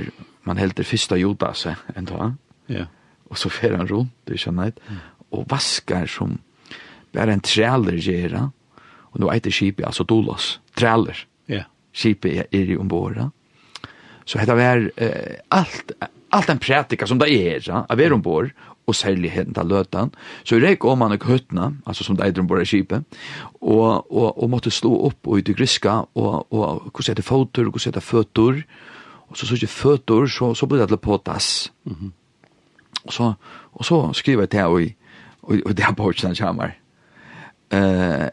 man 0.42 0.58
helder 0.58 0.86
fyrsta 0.86 1.18
joda 1.20 1.52
seg 1.54 1.78
enn 1.94 2.08
da, 2.10 2.32
Ja. 2.68 2.86
Og 3.30 3.38
så 3.40 3.48
fer 3.52 3.76
han 3.76 3.88
rundt, 3.88 4.12
det 4.28 4.40
skjønner 4.40 4.70
jeg, 4.70 4.98
og 5.32 5.46
vaskar 5.50 6.08
som 6.10 6.36
bare 7.12 7.36
en 7.36 7.44
træler 7.44 7.98
gjør, 8.00 8.38
og 9.12 9.20
nå 9.20 9.30
eiter 9.32 9.52
skipet, 9.52 9.86
altså 9.88 10.04
dolos, 10.08 10.56
træler. 10.76 11.24
Ja. 11.48 11.64
Skipet 11.92 12.46
er 12.52 12.72
i 12.72 12.76
ombord. 12.76 13.18
Så 14.24 14.40
hetta 14.40 14.56
var 14.56 14.84
eh, 14.96 15.40
alt, 15.52 15.92
alt 16.32 16.52
en 16.52 16.60
prætika 16.62 17.08
som 17.08 17.20
det 17.20 17.32
er, 17.32 17.64
ja, 17.66 17.82
av 17.88 18.00
er 18.00 18.14
ombord, 18.14 18.52
og 18.86 18.96
særlig 18.98 19.30
hent 19.30 19.58
av 19.60 19.68
løtan. 19.70 20.10
Så 20.44 20.58
reik 20.58 20.84
om 20.84 21.04
han 21.04 21.14
og 21.14 21.26
høttene, 21.28 21.68
altså 21.86 22.04
som 22.04 22.16
det 22.18 22.26
eitre 22.26 22.42
ombord 22.42 22.64
i 22.64 22.68
skipet, 22.68 23.04
og, 23.60 24.10
og, 24.10 24.32
og 24.32 24.48
måtte 24.50 24.72
slå 24.74 24.94
opp 25.08 25.28
og 25.28 25.38
ut 25.38 25.52
i 25.52 25.56
griska, 25.56 26.00
og, 26.18 26.48
og 26.50 26.88
hvordan 26.90 27.12
heter 27.12 27.26
fotur, 27.26 27.68
hvordan 27.68 27.92
heter 27.92 28.04
føtur, 28.04 28.64
og 29.28 29.38
så 29.38 29.46
så 29.48 29.56
ikke 29.56 29.72
føtur, 29.72 30.26
så, 30.28 30.50
så 30.54 30.66
ble 30.68 30.82
det 30.82 30.90
til 30.92 31.00
påtas. 31.00 31.70
Mhm. 31.88 32.10
Mm 32.10 32.18
Og 33.04 33.12
så, 33.12 33.32
og 33.72 33.84
så 33.84 34.12
skriver 34.12 34.42
jeg 34.42 34.50
til 34.50 34.60
og, 34.60 34.82
i, 34.82 34.94
og, 35.42 35.58
og 35.66 35.76
det 35.76 35.84
er 35.84 35.92
på 35.92 36.02
hvordan 36.02 36.36
kommer. 36.36 36.76
Uh, 37.72 38.28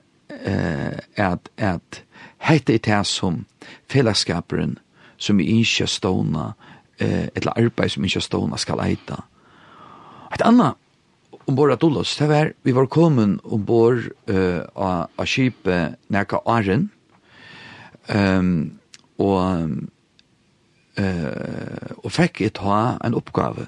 uh, 0.45 0.97
at, 1.15 1.49
at 1.57 2.03
hette 2.37 2.73
er 2.73 2.77
det 2.77 3.05
som 3.07 3.45
fellesskaperen 3.87 4.77
som 5.17 5.39
ikke 5.39 5.87
stående, 5.87 6.51
uh, 7.01 7.27
eller 7.35 7.55
arbeid 7.55 7.89
som 7.89 8.03
ikke 8.03 8.21
stående 8.21 8.57
skal 8.57 8.83
eita. 8.83 9.23
Et 10.33 10.41
annet 10.45 10.75
ombord 11.47 11.71
at 11.71 11.83
Olos, 11.83 12.15
det 12.17 12.29
var, 12.29 12.51
vi 12.63 12.75
var 12.75 12.85
kommet 12.85 13.39
ombord 13.43 14.11
uh, 14.29 14.61
av, 14.75 15.09
av 15.17 15.25
skipet 15.25 15.97
nærke 16.13 16.41
Aren, 16.45 16.89
um, 18.13 18.79
og, 19.17 19.71
uh, 20.99 21.91
og 22.03 22.11
fikk 22.13 22.41
et 22.45 22.61
ha 22.63 22.97
en 23.03 23.17
oppgave 23.17 23.67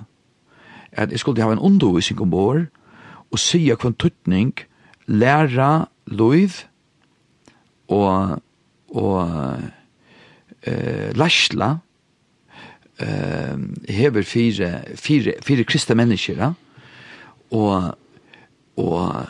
at 0.91 1.11
jeg 1.11 1.19
skulle 1.19 1.43
ha 1.43 1.51
en 1.51 1.59
undervisning 1.59 2.21
om 2.21 2.33
år, 2.33 2.65
og 3.31 3.39
sige 3.39 3.75
hva 3.75 3.91
tøtning, 3.91 4.53
læra 5.07 5.87
lov, 6.07 6.49
og, 7.87 8.41
og 8.89 9.59
eh, 10.63 11.11
lasla, 11.15 11.77
uh, 13.01 13.59
hever 13.89 14.21
fire, 14.21 14.81
fire, 14.95 15.33
fire 15.43 15.63
kristne 15.63 15.95
mennesker, 15.95 16.53
og, 17.51 17.97
og, 18.77 19.25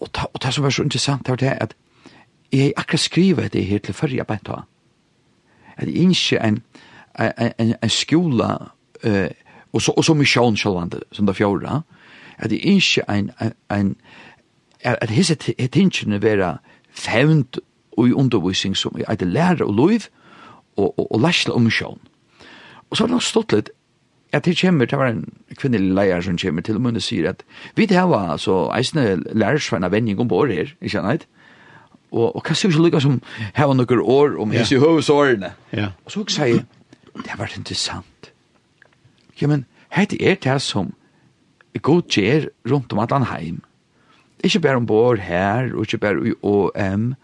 og, 0.00 0.12
ta, 0.12 0.26
og 0.32 0.42
det 0.42 0.54
som 0.54 0.64
var 0.64 0.70
så 0.70 0.82
interessant, 0.82 1.26
det 1.26 1.30
var 1.30 1.36
det 1.36 1.56
at 1.60 1.74
jeg 2.52 2.72
akkurat 2.76 3.00
skriver 3.00 3.48
det 3.48 3.66
her 3.66 3.78
til 3.78 3.94
førre 3.94 4.24
benta, 4.24 4.62
at 5.76 5.88
jeg 5.88 5.96
ikke 5.96 6.40
en, 6.44 6.62
en, 7.20 7.52
en, 7.58 7.74
en 7.82 7.88
skola, 7.88 8.56
eh, 9.02 9.30
og 9.72 9.82
så, 9.82 9.94
og 9.96 10.04
så 10.04 10.14
misjon 10.14 10.56
sjølvande, 10.56 11.02
som 11.12 11.26
det 11.26 11.36
fjorda, 11.36 11.80
at 12.38 12.50
det 12.50 12.60
ikke 12.62 13.04
en, 13.08 13.30
en, 13.40 13.52
en 13.70 13.96
at 14.84 15.10
hisse 15.10 15.34
tingene 15.34 16.22
være 16.22 16.56
fevnt 16.90 17.58
og 17.98 18.08
i 18.08 18.12
undervisning 18.12 18.76
som 18.76 18.96
er 18.98 19.12
et 19.12 19.22
lærer 19.26 19.64
og 19.64 19.74
lov, 19.74 20.08
og, 20.76 20.98
og, 20.98 21.12
og 21.12 21.20
lærsla 21.20 21.54
om 21.54 21.62
misjon. 21.68 22.00
Og 22.90 22.96
så 22.96 23.04
er 23.04 23.12
det 23.12 23.22
stått 23.22 23.52
litt, 23.52 23.70
at 24.32 24.46
det 24.46 24.54
kommer, 24.60 24.86
det 24.86 24.98
var 24.98 25.10
en 25.10 25.24
kvinnelig 25.58 25.94
leier 25.94 26.22
som 26.22 26.38
kommer 26.38 26.62
til, 26.62 26.78
og 26.78 26.84
munne 26.86 27.02
sier 27.02 27.32
at 27.32 27.42
vi 27.74 27.86
det 27.90 27.98
var 27.98 28.30
altså 28.36 28.68
eisne 28.76 29.18
lærersveina 29.34 29.90
vending 29.90 30.20
om 30.22 30.32
år 30.32 30.54
her, 30.54 30.74
ikke 30.80 30.94
sant? 30.94 31.26
Og, 32.10 32.36
og 32.36 32.42
hva 32.42 32.54
sier 32.54 32.70
vi 32.70 32.78
så 32.78 32.82
lykka 32.82 33.02
som 33.02 33.20
her 33.54 33.70
var 33.70 33.76
noen 33.78 34.02
år 34.02 34.38
om 34.42 34.54
hisse 34.54 34.78
i 34.78 34.82
høvesårene? 34.82 35.52
Ja. 35.74 35.92
Og 36.06 36.14
så 36.14 36.24
sier 36.30 36.54
jeg, 36.54 36.64
det 37.14 37.30
har 37.34 37.42
vært 37.42 37.58
interessant 37.58 38.30
Ja, 39.40 39.46
men 39.46 39.64
hette 39.90 40.18
er 40.22 40.34
det 40.34 40.60
som 40.62 40.94
god 41.82 42.02
gjør 42.10 42.48
rundt 42.70 42.92
om 42.92 42.98
at 42.98 43.12
han 43.12 43.26
heim. 43.30 43.62
Ikke 44.44 44.60
bare 44.60 44.76
ombord 44.76 45.18
her, 45.18 45.74
og 45.74 45.84
ikke 45.84 45.98
bare 45.98 46.28
i 46.28 46.32
OM, 46.42 47.14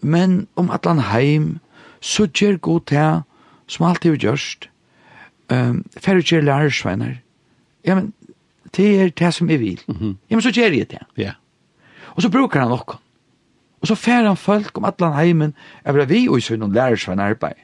men 0.00 0.48
om 0.56 0.70
at 0.70 0.86
han 0.86 0.98
heim, 0.98 1.58
så 2.00 2.26
gjør 2.26 2.56
god 2.56 2.80
til 2.86 3.22
som 3.66 3.86
alltid 3.86 4.12
er 4.12 4.16
gjørst, 4.16 4.68
um, 5.52 5.84
færre 5.98 6.22
gjør 6.22 6.40
lærersvenner. 6.40 7.16
Ja, 7.86 7.94
men 7.94 8.12
det 8.76 9.00
er 9.00 9.08
det 9.08 9.34
som 9.34 9.50
jeg 9.50 9.60
vil. 9.60 9.80
Mm 9.88 9.96
-hmm. 9.96 10.14
Ja, 10.30 10.36
men 10.36 10.42
så 10.42 10.50
gjør 10.50 10.62
jeg 10.62 10.90
det. 10.90 10.98
Ja. 11.16 11.22
Yeah. 11.22 11.34
Og 12.14 12.22
så 12.22 12.30
brukar 12.30 12.60
han 12.60 12.68
nokon. 12.68 12.98
Og 13.80 13.86
så 13.86 13.94
færre 13.94 14.26
han 14.26 14.36
folk 14.36 14.78
om 14.78 14.84
atlan 14.84 15.12
heimen, 15.12 15.54
over 15.84 16.04
vi 16.04 16.28
og 16.28 16.38
i 16.38 16.40
sønnen 16.40 16.72
lærersvein 16.72 17.18
arbeid. 17.18 17.54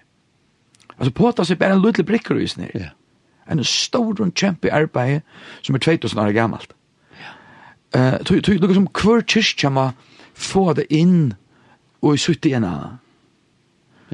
Altså 0.99 1.13
påta 1.13 1.45
seg 1.45 1.59
bare 1.59 1.73
en 1.75 1.83
lydelig 1.83 2.07
brikker 2.07 2.35
i 2.35 2.47
snir. 2.47 2.71
Ja. 2.75 2.81
Yeah. 2.81 2.91
En 3.51 3.65
stor 3.65 4.21
og 4.21 4.35
kjempe 4.35 4.71
arbeid 4.73 5.21
som 5.63 5.75
er 5.75 5.83
2000 5.83 6.21
år 6.21 6.33
gammalt. 6.33 6.75
Uh, 7.97 8.19
tog, 8.25 8.43
tog, 8.45 8.61
tog, 8.61 8.75
som 8.75 8.89
hver 8.89 9.25
kyrkja 9.29 9.69
må 9.69 9.91
få 10.33 10.73
det 10.79 10.87
inn 10.97 11.35
og 12.01 12.17
sutt 12.21 12.47
igjen 12.49 12.65
av. 12.65 12.95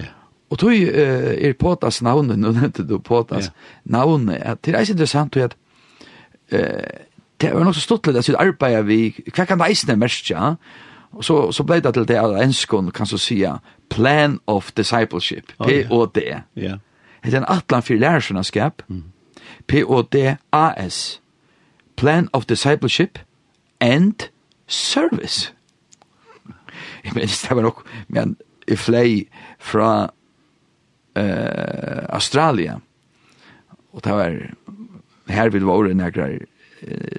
Ja. 0.00 0.08
Og 0.50 0.58
tog 0.58 0.72
uh, 0.72 1.34
er 1.38 1.54
påtas 1.58 2.00
navnet, 2.02 2.40
nå 2.42 2.50
nevnte 2.56 2.82
du 2.82 2.96
påtas 2.98 3.52
ja. 3.52 3.68
navnet, 3.84 4.42
at 4.42 4.64
det 4.66 4.74
er 4.74 4.82
ikke 4.82 4.96
interessant 4.96 5.36
tog 5.36 5.46
at 5.46 5.54
uh, 6.52 7.04
det 7.38 7.52
var 7.54 7.68
nok 7.68 7.76
så 7.78 7.84
stått 7.84 8.08
litt 8.08 8.18
at 8.18 8.26
sitt 8.26 8.38
arbeid 8.40 8.80
vi, 8.88 8.98
hva 9.30 9.46
kan 9.46 9.60
det 9.60 9.68
eisne 9.70 9.94
mest, 10.00 10.26
ja? 10.32 10.56
Og 11.14 11.22
så, 11.24 11.36
så 11.54 11.64
ble 11.64 11.78
det 11.80 11.92
til 11.94 12.08
det 12.08 12.18
av 12.18 12.34
enskån, 12.36 12.90
kan 12.92 13.06
så 13.06 13.16
sija, 13.22 13.60
plan 13.94 14.40
of 14.50 14.72
discipleship, 14.76 15.54
P-O-D. 15.62 16.24
Ja. 16.58 16.74
Det 17.22 17.30
er 17.30 17.44
en 17.44 17.48
atlan 17.48 17.86
for 17.86 17.94
lærerskap, 17.94 18.82
mm 18.88 19.06
P-O-D-A-S, 19.68 21.20
Plan 21.96 22.28
of 22.32 22.46
Discipleship 22.46 23.18
and 23.80 24.30
Service. 24.66 25.52
Jeg 27.04 27.12
minns 27.14 27.42
det 27.42 27.56
var 27.56 27.62
nok, 27.62 27.82
men 28.08 28.36
jeg 28.68 28.78
flei 28.78 29.28
fra 29.58 30.08
uh, 31.18 32.04
Australia, 32.08 32.78
og 33.92 34.04
det 34.04 34.12
var 34.12 34.38
her 35.28 35.52
vil 35.52 35.68
våre 35.68 35.94
nekrar, 35.96 36.38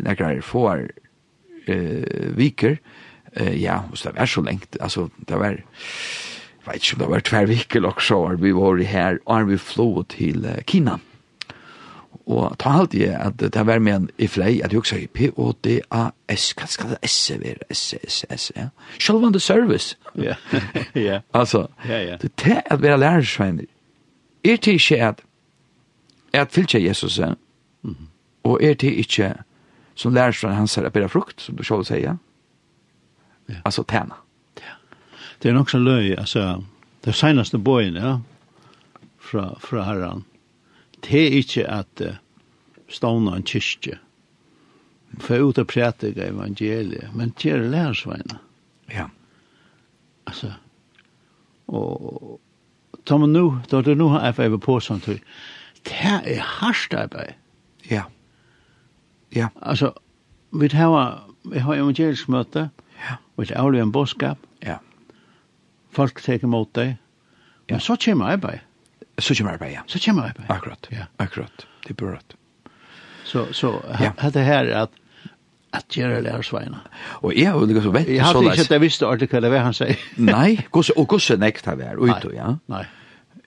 nekrar 0.06 0.42
får 0.46 0.88
uh, 1.70 2.38
viker, 2.38 2.78
uh, 3.40 3.54
ja, 3.62 3.82
og 3.90 3.98
det 3.98 4.16
var 4.16 4.26
så 4.30 4.42
lengt, 4.46 4.78
altså 4.82 5.10
det 5.30 5.40
var, 5.40 5.58
jeg 5.58 6.74
vet 6.74 6.82
ikke 6.82 6.98
om 6.98 7.06
det 7.06 7.12
var 7.14 7.28
tverviker, 7.32 7.86
og 7.86 8.02
så 8.02 8.24
var 8.26 8.42
vi 8.42 8.56
var 8.56 8.84
her, 8.84 9.22
og 9.26 9.50
vi 9.50 9.58
flå 9.58 10.04
til 10.10 10.46
uh, 10.46 10.62
Kina. 10.68 10.98
Mm 10.98 11.09
Og 12.30 12.54
ta 12.62 12.70
halt 12.70 12.94
jeg 12.94 13.16
at 13.18 13.40
det 13.40 13.66
var 13.66 13.80
med 13.80 13.96
en 13.96 14.10
i 14.18 14.28
flei, 14.28 14.60
at 14.62 14.72
jeg 14.72 14.80
også 14.80 15.00
P-O-D-A-S, 15.14 16.52
hva 16.54 16.68
skal 16.70 16.90
det 16.94 17.10
S 17.10 17.32
være? 17.32 17.74
S, 17.74 17.96
S, 18.08 18.26
S, 18.38 18.52
ja. 18.56 18.68
Selv 19.00 19.26
om 19.26 19.34
det 19.34 19.42
service. 19.42 19.98
Ja, 20.16 20.36
ja. 20.96 21.20
Altså, 21.34 21.68
det 22.22 22.32
er 22.46 22.62
at 22.66 22.82
være 22.82 23.00
lærersvenner. 23.00 23.66
Er 24.44 24.56
det 24.56 24.68
ikke 24.68 25.04
at, 25.04 25.22
at 26.34 26.52
fylkje 26.52 26.84
Jesus, 26.84 27.20
og 28.44 28.60
er 28.64 28.74
det 28.74 28.94
ikke 28.94 29.34
som 30.00 30.14
lærersvenner 30.14 30.56
hans 30.56 30.78
er 30.78 30.90
bedre 30.90 31.10
frukt, 31.10 31.42
som 31.42 31.58
du 31.58 31.64
selv 31.64 31.84
sier, 31.84 32.16
ja. 33.50 33.56
altså 33.66 33.84
tæna. 33.84 34.16
Ja. 34.62 34.76
Det 35.44 35.50
er 35.50 35.54
nok 35.54 35.70
så 35.70 35.80
løy, 35.80 36.16
altså, 36.18 36.62
det 37.06 37.16
seneste 37.16 37.60
bøyen, 37.60 37.96
ja, 37.96 38.16
fra, 39.20 39.58
fra 39.60 39.84
herren, 39.84 40.26
det 41.06 41.22
er 41.28 41.38
ikke 41.40 41.66
at 41.70 42.04
uh, 42.06 42.16
stående 42.90 43.36
en 43.36 43.46
kyrkje, 43.46 43.98
for 45.20 45.42
ut 45.42 45.58
og 45.58 45.68
prætika 45.68 46.28
evangeliet, 46.30 47.10
men 47.16 47.34
gjøre 47.40 47.70
lærersveina. 47.72 48.40
Ja. 48.94 49.08
Altså, 50.28 50.52
og 51.68 52.40
ta 53.06 53.18
man 53.18 53.30
nu, 53.30 53.60
da 53.72 53.82
du 53.82 53.94
nu 53.96 54.08
har 54.14 54.26
jeg 54.26 54.52
vært 54.52 54.66
på 54.66 54.80
sånn 54.80 55.02
det 55.02 55.20
er 55.96 56.42
hardt 56.44 56.94
arbeid. 56.94 57.34
Ja. 57.90 58.04
Ja. 59.36 59.48
Altså, 59.62 59.94
vi 60.52 60.68
har, 60.74 61.30
vi 61.46 61.60
har 61.60 61.76
evangelisk 61.76 62.30
møte, 62.30 62.70
ja. 63.00 63.18
vi 63.38 63.48
har 63.50 63.62
avlig 63.64 63.82
en 63.82 63.92
boskap, 63.92 64.38
ja. 64.66 64.78
folk 65.90 66.22
teker 66.22 66.48
mot 66.48 66.70
deg, 66.76 66.98
ja. 67.70 67.78
men 67.78 67.80
så 67.86 67.96
kommer 67.96 68.36
arbeid. 68.36 68.66
Så 69.24 69.36
kommer 69.38 69.58
arbeid, 69.58 69.74
ja. 69.74 69.84
Så 69.88 70.00
kommer 70.06 70.30
arbeid. 70.30 70.50
Akkurat, 70.50 70.90
ja. 70.92 71.10
akkurat. 71.18 71.66
Det 71.86 71.96
er 71.96 72.00
bra. 72.00 72.18
Så, 73.26 73.48
så 73.54 73.76
ja. 74.00 74.12
det 74.34 74.46
her 74.46 74.66
er 74.66 74.82
at 74.88 74.98
at 75.74 75.86
gjøre 75.94 76.22
lærersveina. 76.26 76.80
Og 77.22 77.36
jeg 77.38 77.52
har 77.52 77.60
jo 77.60 77.82
så 77.82 77.92
vett. 77.94 78.08
Jeg 78.10 78.26
hadde 78.26 78.46
ikke 78.46 78.64
at 78.66 78.72
jeg 78.72 78.82
visste 78.82 79.08
ordentlig 79.08 79.30
hva 79.30 79.42
det 79.44 79.52
var 79.54 79.68
han 79.68 79.76
sier. 79.78 80.00
Nei, 80.18 80.56
gosse, 80.74 80.96
og 80.98 81.08
gosse 81.12 81.38
nekta 81.38 81.76
vi 81.78 81.86
er 81.86 82.00
ute, 82.00 82.32
ja. 82.34 82.56
Nei. 82.72 82.86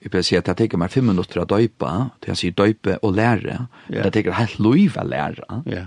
Jeg 0.03 0.11
vil 0.11 0.23
si 0.27 0.35
at 0.35 0.47
det 0.47 0.57
teker 0.59 0.79
meg 0.79 0.91
fem 0.91 1.05
minutter 1.07 1.41
å 1.43 1.45
døype, 1.47 1.91
til 2.23 2.33
jeg 2.33 2.39
sier 2.39 2.55
døype 2.55 2.97
og 3.01 3.15
lære. 3.15 3.57
Yeah. 3.87 4.03
Det 4.03 4.13
teker 4.17 4.35
helt 4.35 4.57
lov 4.59 4.97
å 4.99 5.05
lære. 5.07 5.59
Ja. 5.71 5.83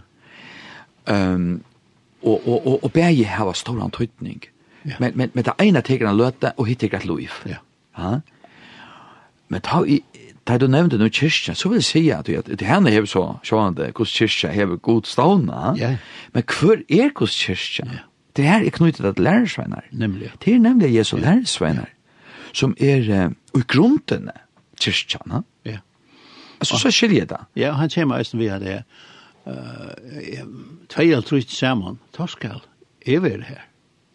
Um, 1.06 1.62
og, 2.22 2.40
og, 2.48 2.54
og, 2.56 2.78
og 2.84 2.92
begge 2.92 3.26
har 3.28 3.52
stor 3.56 3.80
antydning. 3.84 4.40
Ja. 4.86 4.96
Men, 5.02 5.12
men, 5.16 5.32
men 5.34 5.44
det 5.44 5.56
ene 5.62 5.82
teker 5.84 6.08
en 6.08 6.16
løte, 6.16 6.54
og 6.56 6.68
hitt 6.68 6.80
teker 6.84 7.02
et 7.02 7.08
lov. 7.08 7.40
Ja. 7.48 7.60
Ja. 7.96 8.18
Men 9.48 9.60
ta, 9.60 9.82
i 9.86 10.00
ta 10.46 10.58
du 10.58 10.66
nevnte 10.70 10.98
nu 10.98 11.08
kyrkja, 11.10 11.54
så 11.54 11.68
vil 11.68 11.80
jeg 11.80 11.84
si 11.84 12.02
at, 12.14 12.28
at, 12.28 12.48
at 12.48 12.62
henne 12.66 12.90
hever 12.90 13.08
så 13.10 13.24
sjående 13.46 13.90
hos 13.96 14.12
kyrkja 14.14 14.52
hever 14.54 14.76
god 14.76 15.06
stavna, 15.06 15.72
ja 15.78 15.96
men 16.34 16.44
hver 16.46 16.82
er 16.88 17.10
hos 17.18 17.34
kyrkja? 17.46 17.86
ja. 17.92 18.04
Det 18.36 18.44
her 18.44 18.66
er 18.66 18.70
knyttet 18.70 19.04
at 19.08 19.18
lærersveinar. 19.18 19.86
Nemlig. 19.92 20.30
Det 20.44 20.54
er 20.54 20.58
nemlig 20.58 20.94
Jesu 20.94 21.16
yeah. 21.16 21.24
lærersveinar, 21.26 21.88
som 22.52 22.74
er 22.80 23.26
uh, 23.26 23.60
i 23.60 23.62
grunden 23.68 24.30
kyrkja. 24.80 25.18
na 25.26 25.40
Ja. 25.64 25.78
Altså, 26.60 26.78
så 26.78 26.90
skiljer 26.90 27.24
det. 27.24 27.38
Ja, 27.56 27.72
han 27.72 27.90
kommer 27.90 28.18
eisen 28.18 28.40
via 28.40 28.58
det. 28.58 28.82
Uh, 29.46 29.52
Tvei 30.88 31.10
eller 31.10 31.22
trus 31.22 31.48
saman, 31.48 31.98
ta 32.12 32.26
er 33.06 33.20
vi 33.20 33.30
her. 33.30 33.64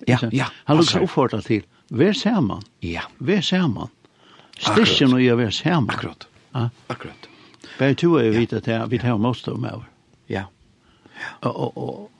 Ja, 0.07 0.17
ja. 0.31 0.45
Han 0.65 0.77
lukkar 0.77 1.01
oppfordra 1.01 1.41
til, 1.41 1.63
vær 1.89 2.13
saman. 2.13 2.61
Ja. 2.81 3.01
Vær 3.19 3.41
saman. 3.41 3.89
Stikken 4.61 5.13
og 5.13 5.23
jeg 5.23 5.37
vi 5.37 5.51
sammen. 5.51 5.89
Akkurat. 5.89 6.27
Ja. 6.55 6.67
Akkurat. 6.89 7.29
Bare 7.79 7.93
to 7.97 8.15
er 8.19 8.27
jo 8.29 8.37
vidt 8.37 8.53
at 8.53 8.91
vi 8.91 8.97
tar 8.97 9.17
most 9.17 9.47
om 9.47 9.65
over. 9.65 9.87
Ja. 10.29 10.43
Og, 11.41 11.77
og, 11.77 12.11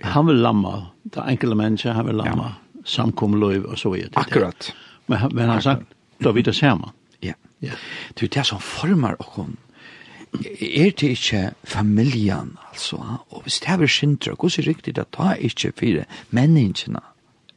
han 0.00 0.26
vil 0.26 0.36
lamma, 0.36 0.74
det 1.04 1.24
enkelte 1.28 1.56
mennesker, 1.56 1.92
han 1.92 2.06
vil 2.06 2.14
lamma, 2.14 2.44
ja. 2.44 2.82
samkomløyv 2.84 3.66
og 3.66 3.78
så 3.78 3.90
videre. 3.90 4.12
Akkurat. 4.14 4.74
Men, 5.06 5.18
men 5.32 5.44
han 5.44 5.56
har 5.56 5.60
sagt, 5.60 5.82
da 6.24 6.30
vi 6.30 6.42
det 6.42 6.54
sammen. 6.54 6.90
Ja. 7.22 7.34
ja. 7.62 7.72
Det 8.14 8.28
er 8.28 8.34
det 8.38 8.46
som 8.46 8.60
former 8.60 9.18
oss 9.18 9.50
er 10.34 10.90
det 10.90 11.02
ikke 11.14 11.52
familjen, 11.64 12.56
altså, 12.72 12.96
og 13.30 13.42
hvis 13.42 13.60
det 13.60 13.68
er 13.70 13.86
syndra, 13.86 14.32
hvordan 14.34 14.50
er 14.58 14.62
det 14.62 14.66
riktig 14.66 14.98
at 14.98 15.06
det 15.14 15.26
er 15.26 15.34
ikke 15.34 15.72
fire 15.78 16.04
menneskene 16.30 17.00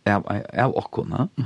av, 0.05 0.27
av 0.53 0.77
okkene, 0.77 1.27
mm 1.35 1.45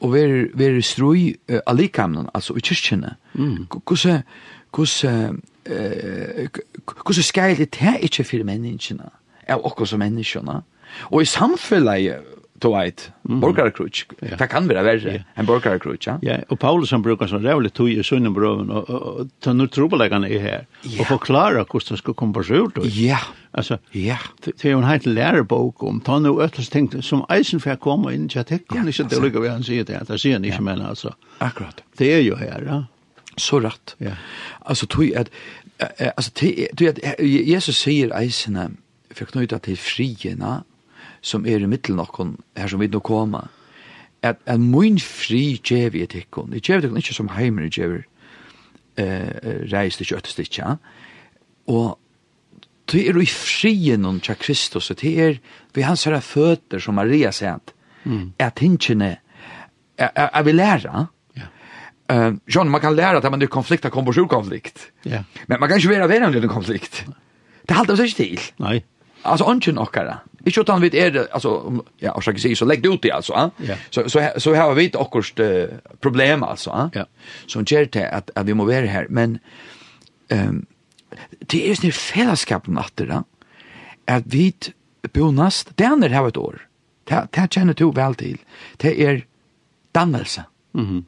og 0.00 0.12
ver 0.12 0.46
ver 0.54 0.80
strui 0.80 1.36
uh, 1.52 1.58
alikamnon 1.66 2.28
altså 2.34 2.54
i 2.54 2.60
kyrkjene. 2.60 3.14
Mm. 3.34 3.66
Kusse 3.84 4.22
kusse 4.72 5.32
eh 5.66 6.48
kusse 6.84 7.22
det 7.58 7.74
her 7.74 7.96
ikkje 7.98 8.24
fyrir 8.24 8.44
menneskene. 8.44 9.10
Er 9.46 9.66
okkur 9.66 9.84
som 9.84 9.98
menneskene. 9.98 10.62
Og 11.10 11.22
i 11.22 11.24
samfunnet 11.24 12.22
to 12.60 12.74
eit 12.76 13.12
mm. 13.28 13.40
borgarkrutch. 13.40 14.04
Ja. 14.20 14.36
Det 14.36 14.46
kan 14.46 14.68
vara 14.68 14.82
verre 14.82 15.14
ja. 15.14 15.22
en 15.34 15.46
borgarkrutch, 15.46 16.06
ja. 16.06 16.18
Ja, 16.22 16.38
och 16.48 16.58
Paulus 16.60 16.90
han 16.90 17.02
brukar 17.02 17.26
så 17.26 17.38
rævlig 17.38 17.72
tog 17.72 17.90
i 17.90 18.02
sönnen 18.02 18.34
bröven 18.34 18.70
og, 18.70 18.90
och, 18.90 19.28
ta 19.40 19.52
nu 19.52 19.66
trobeläggarna 19.66 20.28
i 20.28 20.38
her, 20.38 20.66
ja. 20.82 21.00
och 21.00 21.06
förklara 21.06 21.64
hur 21.72 21.90
det 21.90 21.96
ska 21.96 22.12
på 22.12 22.42
seg 22.42 22.56
ut. 22.56 22.94
Ja. 22.94 23.18
Alltså, 23.50 23.78
ja. 23.90 24.18
Det 24.44 24.64
är 24.64 24.70
jo 24.70 24.78
en 24.78 24.84
helt 24.84 25.06
lärebok 25.06 25.82
om 25.82 26.00
ta 26.00 26.18
nu 26.18 26.28
ötlas 26.42 26.68
ting 26.68 27.02
som 27.02 27.24
eisen 27.28 27.60
får 27.60 27.76
komme 27.76 28.02
komma 28.02 28.12
in. 28.12 28.28
Jag 28.32 28.46
tycker 28.46 28.76
ja, 28.76 28.88
ikke 28.88 29.04
det 29.04 29.20
lykke 29.20 29.40
vi 29.40 29.48
han 29.48 29.62
sier 29.62 29.84
det. 29.84 30.04
Det 30.08 30.18
ser 30.18 30.38
ni 30.38 30.48
ikke, 30.48 30.62
men 30.62 30.80
alltså. 30.80 31.14
Akkurat. 31.38 31.82
Det 31.96 32.12
är 32.12 32.20
ju 32.20 32.36
här, 32.36 32.62
ja. 32.66 32.84
Så 33.36 33.60
rätt. 33.60 33.96
Ja. 33.98 34.10
Alltså 34.60 34.86
tog 34.86 35.14
att 35.14 35.30
alltså 36.16 36.30
det 36.72 37.20
Jesus 37.20 37.78
säger 37.78 38.18
eisen 38.18 38.76
för 39.10 39.24
knyta 39.24 39.58
till 39.58 39.78
frierna 39.78 40.64
som 41.22 41.46
er 41.46 41.62
i 41.62 41.68
middelen 41.68 42.00
noen 42.00 42.36
her 42.56 42.70
som 42.70 42.80
vi 42.80 42.88
nå 42.90 43.00
kommer, 43.04 43.50
at 44.22 44.40
at 44.46 44.60
mun 44.60 44.98
fri 45.00 45.60
djevi 45.64 46.02
et 46.04 46.14
ikkon. 46.14 46.52
Jeg 46.52 46.62
djevi 46.82 47.00
ikkje 47.00 47.16
som 47.16 47.32
heimer 47.32 47.68
djevi 47.68 48.02
eh, 49.00 49.64
reis 49.72 49.96
til 49.96 50.12
kjøttestikja. 50.12 50.76
Og 51.72 51.98
det 52.90 53.06
er 53.06 53.14
jo 53.14 53.22
i 53.22 53.30
frien 53.30 54.04
om 54.04 54.18
tja 54.20 54.34
Kristus, 54.34 54.90
og 54.90 55.00
det 55.00 55.12
er 55.20 55.38
vi 55.74 55.86
hans 55.86 56.04
herre 56.08 56.20
føtter 56.24 56.82
som 56.82 56.98
Maria 56.98 57.30
sent, 57.32 57.72
mm. 58.04 58.32
at 58.42 58.58
hinskjene 58.58 59.16
er 60.00 60.44
vi 60.44 60.52
læra. 60.52 61.06
Uh, 62.10 62.34
John, 62.50 62.70
man 62.70 62.80
kan 62.80 62.96
læra 62.96 63.20
at 63.22 63.30
man 63.30 63.42
er 63.42 63.46
konflikt 63.46 63.84
av 63.86 63.92
konflikt. 64.26 64.90
Yeah. 65.06 65.22
Men 65.46 65.60
man 65.60 65.68
kan 65.68 65.78
ikke 65.78 65.92
være 65.92 66.08
verre 66.08 66.26
en 66.26 66.48
konflikt. 66.48 67.04
Det 67.68 67.76
halter 67.76 67.94
oss 67.94 68.00
ikke 68.00 68.16
til. 68.16 68.40
Nei. 68.58 68.80
Altså, 69.22 69.44
ånden 69.46 69.78
okkara. 69.78 70.16
Ikke 70.46 70.60
utan 70.64 70.80
vi 70.82 70.90
er, 70.96 71.26
altså, 71.32 71.82
ja, 72.00 72.14
og 72.16 72.24
sier, 72.24 72.56
så 72.56 72.66
legg 72.68 72.82
det 72.84 72.90
ut 72.90 73.04
i, 73.04 73.12
altså, 73.12 73.36
eh? 73.36 73.76
så, 73.92 74.06
så, 74.08 74.24
så 74.40 74.54
har 74.56 74.72
vi 74.74 74.86
et 74.88 74.96
akkurat 74.96 75.42
uh, 75.44 75.76
problem, 76.00 76.44
altså, 76.46 76.88
eh? 76.94 77.04
Så 77.44 77.58
som 77.58 77.64
gjør 77.68 77.90
til 77.92 78.06
at, 78.08 78.30
at 78.36 78.46
vi 78.46 78.56
må 78.56 78.64
være 78.64 78.88
her, 78.88 79.10
men 79.10 79.38
um, 80.32 80.64
det 81.50 81.60
er 81.60 81.76
sånn 81.76 81.92
fellesskapen 81.92 82.80
at 82.80 82.92
det, 82.96 83.22
at 84.08 84.32
vi 84.32 84.50
bonast, 85.12 85.74
det 85.76 85.86
er 85.86 86.08
her 86.14 86.28
et 86.30 86.40
år, 86.40 86.60
det, 87.10 87.24
det 87.36 87.48
kjenner 87.50 87.76
du 87.76 87.90
vel 87.92 88.16
til, 88.16 88.38
det 88.80 88.96
er 88.96 89.24
dannelse, 89.94 90.44
mm 90.72 90.86
-hmm. 90.86 91.02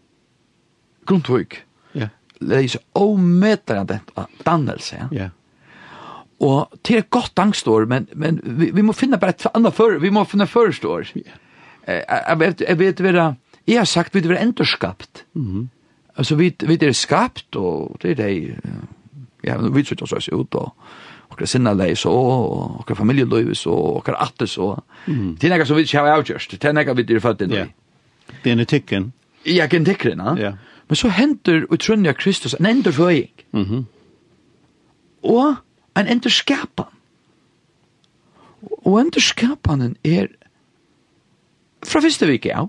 grunntvøk, 1.07 1.65
yeah. 1.97 2.09
det 2.41 2.65
er 2.65 2.69
så 2.69 2.79
omøtere 2.95 4.01
dannelse, 4.45 4.97
ja. 4.97 5.09
Yeah 5.13 5.31
Og 6.43 6.73
det 6.89 6.97
er 6.99 7.07
godt 7.11 7.39
angstår, 7.39 7.85
men, 7.87 8.09
men 8.19 8.41
vi, 8.43 8.71
vi 8.75 8.83
må 8.83 8.93
finne 8.93 9.19
bare 9.23 9.37
et 9.37 9.47
annet 9.55 9.75
før, 9.75 10.01
vi 10.03 10.11
må 10.11 10.25
finne 10.27 10.49
førstår. 10.51 11.13
Yeah. 11.17 11.39
Jeg, 11.87 12.03
jeg, 12.09 12.39
vet, 12.41 12.65
jeg 12.69 12.79
vet 12.79 13.03
være, 13.03 13.27
jeg 13.67 13.79
har 13.79 13.87
sagt 13.87 14.15
vi 14.15 14.25
er 14.27 14.41
endorskapt. 14.41 15.25
Mm 15.35 15.47
-hmm. 15.47 15.67
Altså 16.17 16.35
vi, 16.35 16.55
vi 16.67 16.79
er 16.81 16.93
skapt, 16.93 17.57
og 17.57 17.97
det 18.03 18.11
er 18.11 18.15
det, 18.15 18.59
ja, 19.45 19.57
vi 19.57 19.85
sitter 19.85 20.13
oss 20.13 20.29
ut, 20.29 20.55
og 20.55 20.73
okkar 21.31 21.47
sinna 21.47 21.73
lei 21.73 21.95
så, 21.95 22.11
og 22.11 22.81
okkar 22.81 22.95
familieløyve 22.95 23.55
så, 23.55 23.71
og 23.71 23.97
okkar 23.97 24.17
atte 24.21 24.47
så. 24.47 24.83
Mm. 25.07 25.37
Det 25.37 25.45
er 25.45 25.55
nekka 25.55 25.65
som 25.65 25.77
vi 25.77 25.83
ikke 25.83 25.99
har 25.99 26.19
avgjørst, 26.19 26.51
det 26.51 26.69
er 26.69 26.73
nekka 26.73 26.93
vi 26.93 27.15
er 27.15 27.21
født 27.21 27.41
inn 27.41 27.51
i. 27.51 27.55
Yeah. 27.55 27.69
Genetikken. 28.45 29.13
Ja, 29.47 29.67
genetikken, 29.67 30.21
ja. 30.39 30.53
Men 30.89 30.97
så 30.97 31.09
henter 31.09 31.65
utrunnig 31.71 32.09
av 32.09 32.15
Kristus 32.15 32.55
en 32.55 32.67
endorføying. 32.67 33.31
Mm 33.53 33.65
-hmm. 33.65 33.85
Og 35.23 35.57
en 35.99 36.09
enderskapan. 36.09 36.91
Og 38.87 39.01
enderskapanen 39.01 39.97
er 40.07 40.31
fra 41.87 42.03
første 42.03 42.29
vike, 42.29 42.53
ja. 42.53 42.63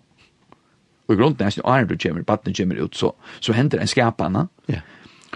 og 1.07 1.13
i 1.13 1.19
grunden 1.19 1.45
er 1.45 1.53
det 1.53 1.63
åren 1.63 1.87
du 1.87 1.95
kommer, 2.01 2.25
badne 2.25 2.53
kommer 2.57 2.81
ut, 2.81 2.97
så, 2.97 3.11
så 3.39 3.53
hender 3.53 3.81
en 3.81 3.87
skapana. 3.87 4.47
Ja. 4.67 4.81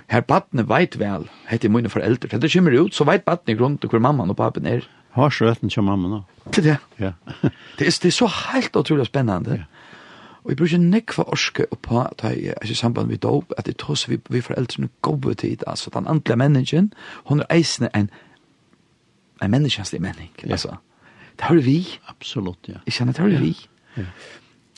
Her 0.09 0.23
badne 0.25 0.65
veit 0.69 0.97
vel, 0.99 1.27
heter 1.49 1.69
mine 1.69 1.89
foreldre, 1.89 2.29
hender 2.31 2.49
kommer 2.53 2.77
ut, 2.77 2.95
så 2.95 3.05
veit 3.05 3.25
badne 3.25 3.53
i 3.53 3.57
grunden 3.59 3.89
hvor 3.89 4.01
mamman 4.01 4.33
og 4.33 4.39
papen 4.39 4.65
er. 4.65 4.87
Har 5.17 5.33
så 5.33 5.49
retten 5.49 5.69
til 5.73 5.85
mamman 5.85 6.19
også. 6.19 6.51
Det 6.53 6.57
er 6.57 6.67
det. 6.67 6.77
Ja. 6.99 7.11
det, 7.77 7.87
er, 7.87 7.93
det 8.01 8.09
er 8.11 8.15
så 8.15 8.27
helt 8.29 8.75
utrolig 8.75 9.05
spennende. 9.05 9.61
Ja. 9.61 9.76
Og 10.47 10.53
jeg 10.53 10.57
bruker 10.61 10.79
nekva 10.79 11.25
orske 11.27 11.65
oppa, 11.75 12.05
ta 12.15 12.29
jeg 12.31 12.53
er 12.55 12.69
i 12.71 12.75
samband 12.79 13.09
med 13.11 13.17
dop, 13.19 13.51
at 13.59 13.67
jeg 13.67 13.75
tås 13.83 14.05
vi, 14.07 14.15
vi 14.31 14.39
foreldrene 14.41 14.87
gode 15.03 15.33
tid, 15.43 15.65
altså 15.67 15.91
den 15.93 16.07
andre 16.07 16.37
mennesken, 16.39 16.93
hun 17.27 17.41
er 17.43 17.49
eisende 17.51 17.89
en, 17.95 18.07
en 19.43 19.51
menneskjenslig 19.51 19.99
menning, 20.01 20.29
ja. 20.43 20.51
altså. 20.51 20.77
Det 21.35 21.49
har 21.49 21.59
vi. 21.65 21.81
Absolutt, 22.07 22.69
ja. 22.71 22.79
Jeg 22.85 22.93
kjenner, 22.93 23.13
det 23.13 23.21
har 23.21 23.43
vi. 23.43 23.51
Ja. 23.97 24.01
ja. 24.01 24.07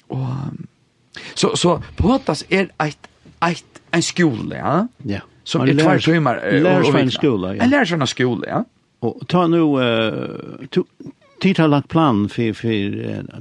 Og, 0.10 0.58
så, 1.36 1.54
så 1.56 1.78
Påtas 1.98 2.44
er 2.50 2.74
et, 2.82 3.10
et, 3.46 3.82
en 3.94 4.02
skole, 4.02 4.56
ja? 4.56 4.74
Ja. 5.06 5.22
Som 5.44 5.62
er 5.62 5.74
tvær 5.74 5.84
lærer- 5.84 6.02
timer. 6.02 6.42
Lærersvenn 6.52 7.12
skole, 7.12 7.54
ja. 7.54 7.64
En 7.64 7.70
lærer 7.70 7.86
seg 7.86 8.02
en 8.02 8.08
skole, 8.08 8.50
ja. 8.50 8.64
Og 9.02 9.22
ta 9.30 9.46
nu, 9.48 9.78
uh, 9.78 10.82
tid 11.42 11.60
har 11.60 11.68
lagt 11.68 11.90
plan 11.90 12.28
for, 12.30 12.54
for 12.54 12.72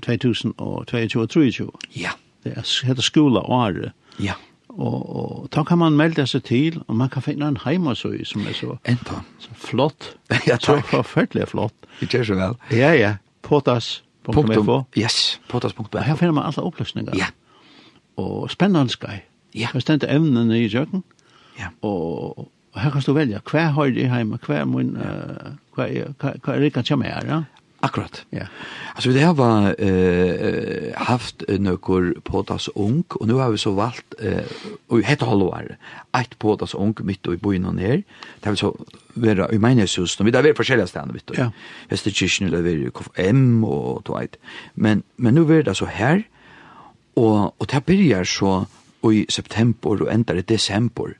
2022 0.00 1.70
Ja. 1.96 2.10
Det 2.44 2.52
er, 2.56 2.86
heter 2.86 3.02
skola 3.02 3.40
året. 3.40 3.92
Ja. 4.22 4.34
Og, 4.68 5.16
og 5.16 5.48
da 5.54 5.64
kan 5.66 5.78
man 5.78 5.96
melde 5.98 6.26
seg 6.26 6.44
til, 6.46 6.82
og 6.86 6.96
man 6.96 7.10
kan 7.10 7.22
finne 7.22 7.48
en 7.50 7.58
heimasøy 7.64 8.22
som 8.24 8.46
er 8.46 8.54
så, 8.54 8.76
Enda. 8.86 9.22
så 9.42 9.54
flott. 9.58 10.12
ja, 10.48 10.56
takk. 10.56 10.84
Så 10.86 11.02
forferdelig 11.02 11.48
flott. 11.50 11.74
Det 12.00 12.10
gjør 12.12 12.28
så 12.30 12.38
vel. 12.38 12.54
Ja, 12.78 12.92
ja. 12.94 13.14
Potas.fo. 13.42 14.82
Yes, 14.98 15.40
potas.fo. 15.48 15.88
Her 15.98 16.14
finner 16.20 16.36
man 16.36 16.46
alle 16.46 16.62
oppløsninger. 16.62 17.16
Ja. 17.18 17.32
Og 18.16 18.50
spennende 18.50 18.94
skai. 18.94 19.22
Ja. 19.54 19.72
Her 19.72 19.82
stendte 19.82 20.10
evnene 20.12 20.60
i 20.60 20.68
kjøkken. 20.70 21.02
Ja. 21.58 21.72
Og, 21.82 22.38
og 22.72 22.80
her 22.80 22.94
kan 22.94 23.02
du 23.02 23.12
velge 23.16 23.40
hver 23.50 23.72
høyde 23.74 24.06
hjemme, 24.06 24.38
hva 24.46 24.60
er 24.60 24.68
min, 24.68 24.94
uh, 24.94 25.56
hva 25.74 25.88
er 25.88 26.12
hver, 26.20 26.38
hver, 26.44 26.60
hver, 26.60 26.68
hver, 26.70 27.24
hver, 27.26 27.46
Akkurat. 27.80 28.26
Ja. 28.30 28.46
Alltså 28.94 29.10
det 29.10 29.20
har 29.20 29.34
var 29.34 29.74
eh 29.78 30.94
haft 30.96 31.42
några 31.48 32.20
potas 32.22 32.68
ung 32.74 33.04
och 33.08 33.26
nu 33.28 33.34
har 33.34 33.50
vi 33.50 33.58
så 33.58 33.70
valt 33.70 34.14
eh 34.18 34.44
och 34.86 35.02
heter 35.02 35.26
halvår. 35.26 35.76
Ett 36.12 36.38
potas 36.38 36.74
ung 36.74 36.94
mitt 37.02 37.26
och 37.26 37.34
i 37.34 37.36
bojen 37.36 37.64
och 37.64 37.74
ner. 37.74 38.02
Det 38.40 38.50
vill 38.50 38.58
så 38.58 38.76
vara 39.14 39.52
i 39.52 39.58
mina 39.58 39.86
och 40.20 40.26
vi 40.26 40.30
där 40.30 40.46
är 40.46 40.52
på 40.52 40.64
skilda 40.64 40.86
ställen 40.86 41.12
vet 41.12 41.26
du. 41.26 41.34
Ja. 41.36 41.52
Västerkirchen 41.88 42.48
eller 42.48 42.62
vi 42.62 42.90
M 43.14 43.64
och 43.64 44.02
Dwight. 44.02 44.36
Men 44.74 45.02
men 45.16 45.34
nu 45.34 45.58
är 45.58 45.62
det 45.62 45.74
så 45.74 45.86
här 45.86 46.22
och 47.14 47.60
och 47.60 47.66
det 47.66 47.86
börjar 47.86 48.24
så 48.24 48.66
i 49.12 49.26
september 49.28 50.02
och 50.02 50.12
ändar 50.12 50.36
i 50.36 50.42
december. 50.42 51.18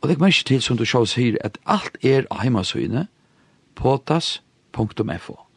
Och 0.00 0.08
det 0.08 0.14
kommer 0.14 0.44
till 0.44 0.62
som 0.62 0.76
du 0.76 0.86
själv 0.86 1.06
säger 1.06 1.46
att 1.46 1.58
allt 1.62 1.96
är 2.00 2.26
hemma 2.30 2.64
så 2.64 2.78
inne 2.78 3.06
potas.fo. 3.74 5.49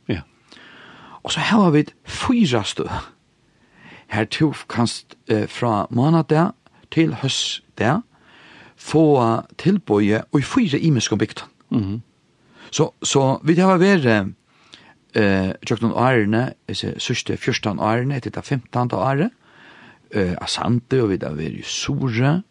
Og 1.24 1.32
så 1.32 1.40
har 1.40 1.70
vi 1.72 1.86
fyra 2.06 2.64
stø. 2.64 2.88
Her 4.08 4.26
to 4.26 4.54
kanst 4.70 5.16
eh, 5.28 5.48
fra 5.48 5.88
måndag 5.90 6.52
til 6.92 7.14
høst 7.14 7.64
der, 7.78 8.02
få 8.76 9.42
tilbøye 9.58 10.24
og 10.32 10.40
i 10.40 10.44
fyra 10.44 10.78
imenskene 10.78 11.20
bygden. 11.20 11.48
Mm 11.70 11.80
-hmm. 11.82 12.00
Så, 12.72 12.94
så 13.04 13.40
vi 13.44 13.54
har 13.54 13.78
vært 13.78 14.06
eh, 15.16 15.54
tjøkken 15.66 15.92
årene, 15.92 16.54
sørste 16.74 17.38
fjørstan 17.38 17.80
årene, 17.80 18.18
etter 18.18 18.34
det 18.34 18.46
femtante 18.46 18.96
året, 18.96 19.30
eh, 20.12 20.34
Asante 20.42 21.04
og 21.04 21.10
vi 21.10 21.20
har 21.22 21.36
vært 21.38 21.60
i 21.60 21.62
Sore, 21.62 22.42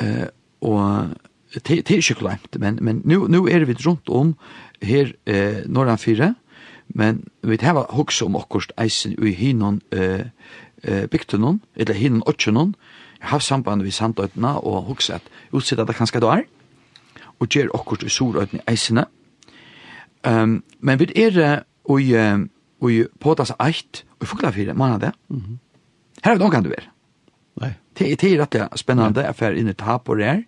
eh, 0.00 0.26
og 0.60 1.08
det 1.54 1.90
er 1.90 2.00
ikke 2.00 2.14
klemt, 2.14 2.56
men, 2.58 2.78
men 2.82 3.02
nu, 3.04 3.26
nu 3.26 3.46
er 3.46 3.64
vi 3.64 3.76
rundt 3.86 4.08
om 4.08 4.34
her 4.82 5.12
eh, 5.26 5.62
Norrland 5.66 5.98
4, 5.98 6.34
Men 6.94 7.24
vi 7.42 7.58
hava 7.62 7.86
hugsa 7.90 8.28
om 8.28 8.36
okkurst 8.38 8.72
eisen 8.78 9.16
i 9.18 9.32
hinon 9.34 9.80
eh, 9.92 10.30
eh, 10.84 11.06
bygtunon, 11.10 11.60
eller 11.76 11.94
hinon 11.98 12.22
otjunon, 12.26 12.74
har 13.20 13.40
samband 13.42 13.82
vi 13.82 13.90
sandøytena 13.90 14.58
og 14.62 14.84
hugsa 14.88 15.18
at 15.18 15.28
utsida 15.52 15.84
det 15.84 15.96
kanskje 15.96 16.22
da 16.22 16.36
er, 16.38 16.46
og 17.40 17.48
gjer 17.50 17.72
okkurst 17.74 18.06
i 18.06 18.12
sorøytene 18.12 18.62
eisene. 18.70 19.06
Um, 20.24 20.62
men 20.80 20.98
vi 21.00 21.10
er 21.16 21.64
og 21.84 22.00
ui 22.80 23.04
eitt 23.60 24.04
og 24.20 24.26
ui 24.28 24.52
fyrir 24.52 24.74
manna 24.74 24.98
det. 24.98 25.12
Mm. 25.28 25.58
Her 26.24 26.34
er 26.34 26.38
det 26.38 26.64
du 26.64 26.68
ver 26.68 26.90
Nei. 27.60 27.74
Det, 27.98 28.20
det 28.20 28.32
er 28.32 28.40
rett 28.40 28.78
spennende, 28.78 29.22
jeg 29.22 29.34
inn 29.58 29.68
i 29.70 29.74
tap 29.78 30.08
og 30.08 30.18
der. 30.18 30.42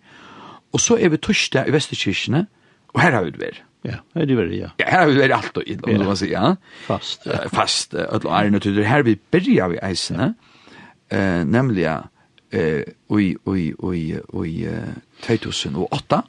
Og 0.73 0.81
så 0.83 0.97
er 0.99 1.09
vi 1.09 1.17
torsdag 1.17 1.69
i 1.69 1.71
Vesterkirkene, 1.71 2.47
og 2.93 3.01
her 3.01 3.15
har 3.15 3.23
vi 3.23 3.31
det 3.31 3.39
vært. 3.39 3.61
Ja, 3.85 3.99
det 4.13 4.21
er 4.21 4.25
det 4.25 4.37
veldig, 4.37 4.57
ja. 4.57 4.69
Ja, 4.81 4.85
her 4.89 5.03
har 5.03 5.09
vi 5.11 5.19
vært 5.19 5.35
alt 5.37 5.59
og 5.61 5.67
inn, 5.69 5.83
om 5.85 5.99
du 6.01 6.05
må 6.07 6.15
si, 6.17 6.31
ja. 6.31 6.55
Fast. 6.87 7.27
Ja. 7.29 7.43
Fast, 7.53 7.93
ødel 7.93 8.29
og 8.29 8.33
æren 8.39 8.57
og. 8.57 8.65
Her 8.87 9.05
vi 9.05 9.15
byrja 9.15 9.67
vi 9.71 9.77
eisene, 9.85 10.31
eh, 11.11 11.43
nemlig 11.45 11.85
eh, 11.87 12.83
oi, 13.09 13.35
oi, 13.45 13.73
oi, 13.79 14.01
oi, 14.33 14.51
2008, 15.27 16.21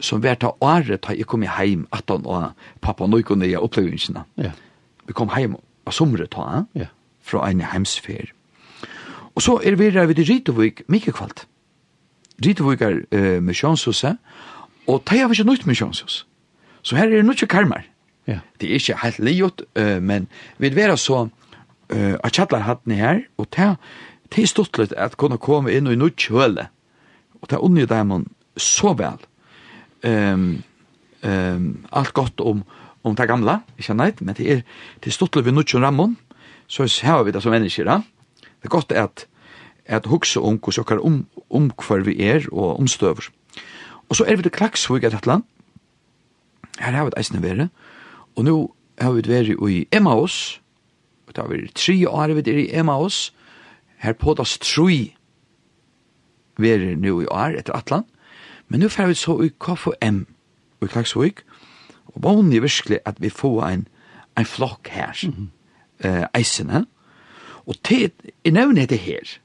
som 0.00 0.22
vært 0.24 0.44
av 0.48 0.56
året 0.64 1.04
da 1.06 1.14
jeg 1.14 1.28
kom 1.28 1.44
hjem, 1.46 1.86
at 1.92 2.10
han 2.10 2.26
og 2.26 2.50
pappa 2.82 3.06
og 3.06 3.14
nøyko 3.14 3.36
nøye 3.38 3.60
opplevelsene. 3.60 4.24
Ja. 4.40 4.52
Vi 5.06 5.16
kom 5.16 5.30
hjem 5.36 5.56
av 5.86 5.94
somret 5.94 6.34
da, 6.34 6.64
ja. 6.74 6.90
fra 7.22 7.46
en 7.48 7.62
heimsfer. 7.72 8.34
Og 9.36 9.44
så 9.44 9.60
er 9.64 9.76
vi 9.78 9.92
der 9.94 10.08
ved 10.10 10.18
Ritovik 10.28 10.82
mye 10.90 11.12
kvalt. 11.14 11.46
Rytevik 12.40 12.80
er 12.82 13.02
uh, 13.12 13.42
misjonshuset, 13.44 14.16
og 14.88 15.04
ta 15.06 15.16
er 15.16 15.28
vi 15.28 15.36
ikke 15.36 15.48
nøyt 15.52 15.68
misjonshuset 15.68 16.26
Så 16.82 16.96
her 16.96 17.08
er 17.08 17.20
det 17.20 17.26
noe 17.28 17.48
karmar. 17.50 17.84
Ja. 18.28 18.40
Det 18.60 18.68
er 18.68 18.78
ikke 18.78 18.98
helt 19.02 19.22
liot, 19.24 19.62
uh, 19.78 19.98
men 20.02 20.28
vi 20.58 20.70
er 20.70 20.94
så 20.96 21.26
uh, 21.26 22.14
at 22.24 22.36
kjallar 22.36 22.66
hattene 22.66 22.98
her, 23.00 23.22
og 23.38 23.48
det 23.50 24.42
er 24.44 24.50
stått 24.50 24.78
litt 24.78 24.92
at 24.92 25.16
kunne 25.18 25.40
komme 25.40 25.72
inn 25.72 25.88
og 25.88 25.96
i 25.96 26.00
noe 26.00 26.14
kjøle. 26.14 26.68
Og 27.40 27.48
det 27.48 27.56
er 27.58 27.64
unnig 27.64 27.88
dem 27.90 28.28
så 28.56 28.94
vel. 28.94 29.18
Um, 30.04 30.62
um, 31.24 31.66
alt 31.92 32.12
godt 32.14 32.40
om, 32.40 32.62
om 33.04 33.16
det 33.16 33.28
gamla, 33.28 33.60
ikke 33.78 33.96
neit, 33.96 34.20
men 34.20 34.36
det 34.36 34.46
er, 34.46 34.62
det 35.00 35.10
er 35.10 35.16
stått 35.16 35.36
litt 35.36 35.48
ved 35.48 35.56
noe 35.56 35.82
rammen, 35.82 36.16
så 36.70 36.86
har 37.02 37.24
vi 37.24 37.34
det 37.34 37.42
som 37.42 37.52
mennesker 37.52 37.88
da. 37.88 38.00
Det 38.40 38.68
er 38.68 38.76
godt 38.76 38.92
at 38.92 39.26
at 39.90 40.06
hugsa 40.06 40.40
om 40.40 40.58
hvordan 40.58 40.84
okkar 40.84 41.02
om, 41.02 41.26
om 41.50 41.70
hver 41.74 42.04
vi 42.06 42.14
er 42.22 42.46
og 42.52 42.78
omstøver. 42.78 43.30
Og 44.08 44.16
så 44.16 44.24
er 44.24 44.36
vi 44.36 44.46
til 44.46 44.54
Klaksvig 44.54 45.04
et 45.04 45.14
eller 45.14 45.42
Her 46.80 46.96
har 46.96 47.04
vi 47.06 47.12
et 47.12 47.20
eisne 47.20 47.42
vere, 47.42 47.68
og 48.36 48.46
nå 48.46 48.56
har 49.00 49.12
vi 49.16 49.24
vært 49.28 49.52
i 49.68 49.84
Emmaus, 49.92 50.60
og 51.28 51.36
da 51.36 51.44
har 51.44 51.52
vi 51.52 51.68
tre 51.76 51.96
år 52.08 52.34
vi 52.38 52.44
er 52.50 52.60
i 52.64 52.70
Emmaus, 52.80 53.32
her 54.00 54.16
på 54.16 54.34
das 54.34 54.56
troi 54.58 55.12
vere 56.60 56.96
nå 56.96 57.20
i 57.20 57.28
år 57.28 57.58
etter 57.60 57.76
Atlan, 57.76 58.06
men 58.68 58.80
nå 58.80 58.88
får 58.88 59.10
vi 59.10 59.18
så 59.18 59.36
i 59.44 59.52
KFM, 59.60 60.24
og 60.80 60.88
i 60.88 60.92
Klagsvik, 60.92 61.44
og 62.14 62.22
vanlig 62.24 62.62
virkelig 62.64 63.00
at 63.06 63.20
vi 63.20 63.30
får 63.30 63.60
en, 63.68 63.86
en 64.38 64.46
flokk 64.46 64.88
her, 64.88 65.12
mm 65.22 65.32
-hmm. 65.32 65.48
uh, 66.08 66.26
eisene, 66.34 66.86
og 67.66 67.76
til, 67.84 68.10
jeg 68.44 68.52
nevner 68.52 68.86
det 68.86 68.98
her, 68.98 69.38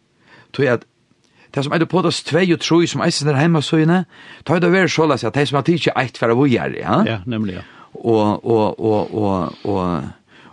tror 0.53 0.63
jeg 0.63 0.73
at 0.73 0.85
Det 1.55 1.63
som 1.63 1.73
er 1.73 1.77
det 1.77 1.87
på 1.89 2.01
das 2.01 2.23
2 2.23 2.37
og 2.53 2.59
3 2.59 2.87
som 2.87 3.01
eisen 3.01 3.27
der 3.27 3.37
heima 3.39 3.61
søgne, 3.61 4.05
ta 4.45 4.59
det 4.59 4.71
være 4.71 4.89
så 4.89 5.05
la 5.07 5.15
at 5.15 5.35
det 5.35 5.47
som 5.47 5.57
er 5.57 5.61
tidsi 5.61 5.89
eit 5.95 6.17
for 6.17 6.27
å 6.27 6.45
gjøre, 6.45 6.79
ja? 6.81 7.03
Ja, 7.07 7.19
nemlig, 7.25 7.55
ja. 7.55 7.61
Og, 7.95 8.45
og, 8.45 8.79
og, 8.79 9.15
og, 9.15 9.53
og, 9.63 10.03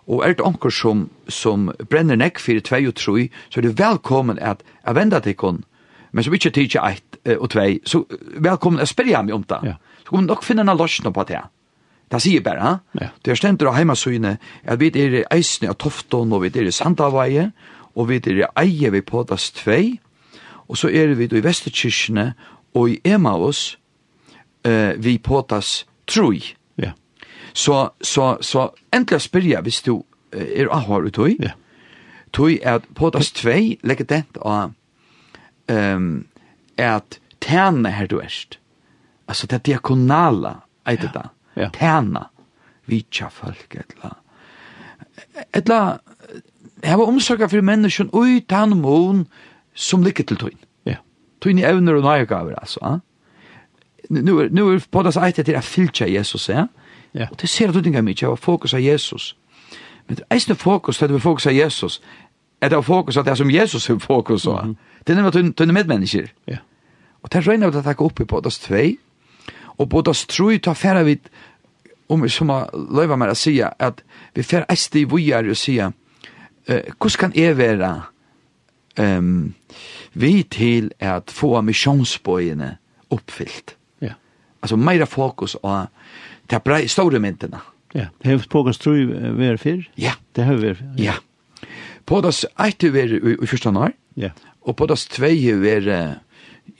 og 0.06 0.22
er 0.24 0.36
det 0.38 0.46
anker 0.46 0.70
som, 0.70 1.08
som 1.28 1.72
brenner 1.90 2.16
nekk 2.16 2.38
for 2.38 2.60
2 2.60 2.86
og 2.88 2.94
3, 2.94 3.28
så 3.50 3.60
er 3.60 3.66
det 3.66 3.78
velkommen 3.78 4.38
at 4.38 4.62
jeg 4.86 4.94
vender 4.94 5.20
til 5.20 5.34
kon, 5.34 5.64
men 6.12 6.24
som 6.24 6.34
ikke 6.34 6.50
tidsi 6.54 6.78
eit 6.78 7.18
og 7.38 7.50
2, 7.50 7.66
så 7.86 8.04
velkommen 8.38 8.80
at 8.80 8.88
spyrja 8.88 9.22
meg 9.22 9.34
om 9.34 9.42
det. 9.42 9.58
Ja. 9.64 9.74
Så 10.04 10.14
kommer 10.14 10.26
nok 10.26 10.46
finne 10.46 10.62
en 10.62 10.78
løsning 10.78 11.14
på 11.14 11.26
det. 11.26 11.42
Det 12.12 12.20
sier 12.22 12.42
bare, 12.44 12.78
ja. 13.00 13.10
Det 13.24 13.32
er 13.32 13.38
stendt 13.40 13.62
av 13.66 13.74
heimasøgne, 13.74 14.36
at 14.64 14.80
vi 14.80 14.90
er 14.94 15.20
i 15.22 15.26
eisne 15.32 15.70
av 15.72 15.78
Tofton, 15.80 16.32
og 16.32 16.44
vi 16.44 16.52
er 16.54 16.68
i 16.68 16.74
Sandavveie, 16.74 17.50
og 17.96 18.08
vi 18.08 18.20
er 18.20 18.42
i 18.42 18.48
eie 18.62 18.90
vi 18.92 19.00
på 19.00 19.22
das 19.28 19.50
tvei, 19.56 19.98
Og 20.72 20.78
så 20.80 20.88
er 20.88 21.12
vi 21.14 21.28
i 21.28 21.44
Vesterkirkene 21.44 22.32
og 22.74 22.90
i 22.90 23.00
Emmaus, 23.04 23.78
eh, 24.64 24.96
vi 24.96 25.18
påtas 25.18 25.84
troi. 26.08 26.40
Ja. 26.78 26.84
Yeah. 26.84 26.94
Så, 27.52 27.90
så, 28.00 28.36
så 28.40 28.70
endelig 28.92 29.20
spyrja 29.20 29.60
hvis 29.60 29.82
du 29.82 30.02
eh, 30.32 30.62
er 30.62 30.72
ahvar 30.72 31.04
utoi. 31.04 31.36
Ja. 31.36 31.44
Yeah. 31.44 31.58
Tui 32.32 32.58
er 32.62 32.80
at 32.80 32.88
påtas 32.96 33.28
tvei 33.36 33.76
legger 33.84 34.08
dent 34.08 34.38
av 34.40 34.72
um, 35.68 36.24
at 36.80 37.18
tæna 37.40 37.90
her 37.92 38.08
du 38.08 38.20
erst. 38.20 38.58
Altså 39.28 39.46
det 39.46 39.66
diakonala 39.66 40.54
eit 40.88 41.02
det 41.02 41.10
da. 41.14 41.28
Ja. 41.56 41.68
Tæna. 41.68 42.30
Vitja 42.86 43.28
folk 43.28 43.76
etla. 43.76 44.16
Etla, 45.54 45.98
jeg 46.82 46.98
var 46.98 47.04
omsorga 47.04 47.46
for 47.46 47.60
menneskjen 47.60 48.10
ui 48.12 48.40
tann 48.48 48.80
mån, 48.80 49.26
som 49.74 50.02
ligger 50.02 50.24
til 50.24 50.36
tøyn. 50.36 50.58
Ja. 50.86 50.98
Tøyn 51.40 51.58
i 51.58 51.66
evner 51.66 51.98
og 51.98 52.02
nøyegaver, 52.02 52.54
altså. 52.60 52.80
Ja? 52.82 52.98
Nu 54.10 54.38
er, 54.38 54.48
nu 54.50 54.68
er 54.68 54.82
på 54.90 55.02
det 55.02 55.14
seg 55.14 55.34
til 55.34 55.56
å 55.56 55.62
fylkja 55.64 56.08
Jesus, 56.10 56.48
ja? 56.48 56.66
ja. 57.14 57.28
Og 57.30 57.38
det 57.40 57.48
ser 57.48 57.72
du 57.72 57.78
ikke 57.78 58.02
mye, 58.02 58.28
og 58.28 58.38
fokus 58.38 58.74
av 58.74 58.82
Jesus. 58.82 59.36
Men 60.08 60.18
det 60.18 60.24
er 60.28 60.40
ikke 60.40 60.58
fokus 60.58 60.98
til 60.98 61.14
å 61.14 61.22
fokus 61.22 61.46
av 61.46 61.54
Jesus, 61.56 62.00
er 62.62 62.68
det 62.68 62.84
fokus 62.84 63.16
av 63.16 63.24
det 63.26 63.36
som 63.38 63.50
Jesus 63.50 63.86
har 63.86 63.98
fokus 63.98 64.46
av. 64.46 64.66
Mm. 64.66 64.76
Det 65.06 65.12
er 65.12 65.18
nemlig 65.18 65.54
tøyne 65.56 65.74
medmennesker. 65.74 66.28
Ja. 66.46 66.60
Og 67.22 67.32
det 67.32 67.46
regner 67.46 67.70
vi 67.70 67.78
at 67.78 67.84
det 67.84 67.96
går 67.96 68.10
opp 68.10 68.20
i 68.20 68.26
på 68.28 68.40
det 68.40 68.52
tvei, 68.52 68.98
og 69.78 69.88
på 69.90 70.02
det 70.06 70.14
tro 70.28 70.50
ta 70.58 70.74
færre 70.78 71.04
vidt, 71.04 71.30
om 72.08 72.22
vi 72.22 72.28
som 72.28 72.50
har 72.52 72.70
løyva 72.74 73.16
meg 73.16 73.32
å 73.32 73.38
si, 73.38 73.56
at 73.62 74.02
vi 74.34 74.44
færre 74.44 74.68
eist 74.70 74.94
i 74.96 75.04
vujar 75.08 75.48
og 75.48 75.56
si, 75.56 75.78
hvordan 75.80 77.18
kan 77.18 77.32
jeg 77.34 77.56
være 77.58 77.92
um, 78.98 79.54
vi 80.14 80.42
til 80.42 80.90
at 81.00 81.30
få 81.32 81.60
missionsbøyene 81.60 82.76
oppfyllt. 83.10 83.76
Ja. 84.02 84.14
Altså 84.62 84.76
meira 84.76 85.04
fokus 85.04 85.56
på 85.62 85.76
de 86.50 86.60
brei, 86.60 86.86
store 86.88 87.20
myndene. 87.20 87.60
Ja, 87.94 88.06
det 88.22 88.30
har 88.30 88.46
pågått 88.50 88.80
tro 88.80 88.92
vi 88.92 89.46
er 89.46 89.60
fyr. 89.60 89.84
Ja. 90.00 90.16
Det 90.36 90.44
har 90.44 90.56
vi 90.60 90.72
er 90.72 90.74
fyr. 90.74 90.94
Ja. 90.96 91.12
ja. 91.12 91.68
På 92.08 92.20
das 92.24 92.44
eit 92.60 92.82
vi 92.82 92.98
er 92.98 93.12
i 93.14 93.46
første 93.46 93.70
år, 93.70 93.92
ja. 94.16 94.32
og 94.66 94.76
på 94.76 94.86
das 94.90 95.06
tvei 95.06 95.36
vi 95.60 95.76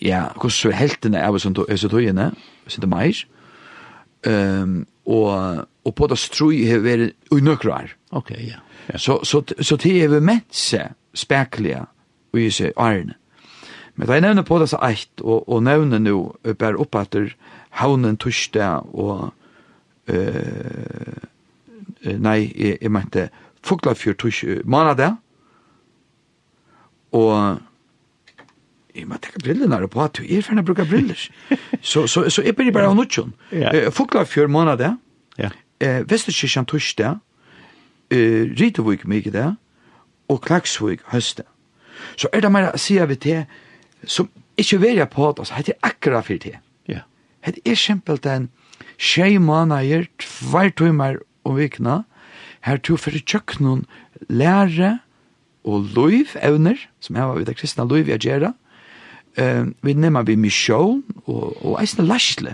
ja, 0.03 0.25
hvordan 0.35 0.75
heltene 0.75 1.19
er 1.19 1.31
vi 1.33 1.39
som 1.39 1.55
togene, 1.55 2.33
som 2.67 2.81
det 2.81 2.91
meir, 2.91 3.23
um, 4.27 4.83
og, 5.07 5.67
og 5.85 5.95
på 5.95 6.07
das 6.11 6.29
tro 6.31 6.49
vi 6.51 6.67
er 6.67 7.09
i 7.11 7.41
nøkrar. 7.41 7.95
Ok, 8.11 8.31
ja. 8.31 8.59
ja. 8.89 8.99
Så, 8.99 9.21
så, 9.25 9.43
så, 9.47 9.63
så 9.63 9.77
det 9.77 9.95
er 10.05 10.09
vi 10.09 10.21
med 10.21 10.43
seg 10.51 10.97
spekler, 11.15 11.87
og 12.33 12.41
i 12.41 12.51
seg 12.51 12.73
ærene. 12.81 13.15
Men 13.97 14.09
da 14.09 14.17
jeg 14.17 14.25
nevner 14.25 14.43
på 14.49 14.57
disse 14.63 14.79
eit, 14.83 15.11
og, 15.21 15.45
og 15.53 15.63
nevner 15.67 16.01
nå, 16.01 16.17
bare 16.59 16.79
opp 16.81 16.97
etter 16.97 17.35
haunen 17.83 18.17
torsdag, 18.17 18.89
og 18.97 19.33
uh, 20.09 21.27
nei, 22.17 22.39
jeg, 22.57 22.79
jeg 22.81 22.91
mente 22.93 23.27
Fuglafjord 23.63 24.17
torsdag, 24.25 24.63
mandag, 24.65 25.19
og 27.13 27.59
jeg 28.97 29.07
må 29.09 29.17
tenke 29.21 29.41
brillene 29.45 29.77
her 29.77 29.87
på 29.93 30.01
at 30.05 30.17
du 30.19 30.25
er 30.25 30.43
ferdig 30.45 30.65
å 30.65 30.69
bruke 30.71 30.85
briller. 30.89 31.21
så, 31.81 32.07
så, 32.13 32.25
så 32.33 32.45
jeg 32.45 32.57
blir 32.57 32.73
bare 32.73 32.89
av 32.91 32.97
nødtjen. 32.97 33.33
Yeah. 33.53 33.91
Fuglafjord 33.93 34.53
måned, 34.53 34.83
Ja. 35.39 35.51
eh, 35.81 36.03
Vesterkirken 36.09 36.67
torsdag, 36.69 37.21
eh, 38.13 38.49
Rytevik 38.57 39.05
mye 39.09 39.33
det, 39.33 39.47
og 40.29 40.41
Klagsvik 40.45 41.01
høstet. 41.13 41.47
Så 42.17 42.31
er 42.33 42.45
det 42.45 42.53
mer 42.53 42.71
å 42.71 42.81
si 42.81 42.99
av 43.03 43.13
det 43.13 43.45
som 44.07 44.31
ikke 44.61 44.81
vil 44.83 45.03
på 45.11 45.29
at 45.29 45.41
oss, 45.43 45.53
det 45.67 45.79
akkurat 45.83 46.27
for 46.27 46.41
det. 46.41 46.59
Ja. 46.91 47.05
Det 47.45 47.63
er 47.65 47.79
simpelt 47.79 48.27
en 48.27 48.51
tjej 48.99 49.39
måneder, 49.43 50.09
tvær 50.23 50.73
timer 50.77 51.21
om 51.45 51.57
vikene, 51.59 52.03
her 52.63 52.79
to 52.79 52.97
for 53.01 53.15
kjøkkenen 53.15 53.87
lære 54.31 54.99
og 55.67 55.95
lov, 55.97 56.35
evner, 56.43 56.79
som 57.03 57.17
jeg 57.19 57.29
var 57.29 57.39
vidt 57.39 57.51
av 57.51 57.59
kristne 57.59 57.87
lov 57.89 58.11
jeg 58.11 58.23
gjør 58.27 58.53
Uh, 59.33 59.71
vi 59.81 59.95
nemmer 59.97 60.27
vi 60.29 60.35
misjon 60.37 60.99
og, 61.25 61.55
og 61.65 61.79
eisne 61.81 62.05
lærsle. 62.05 62.53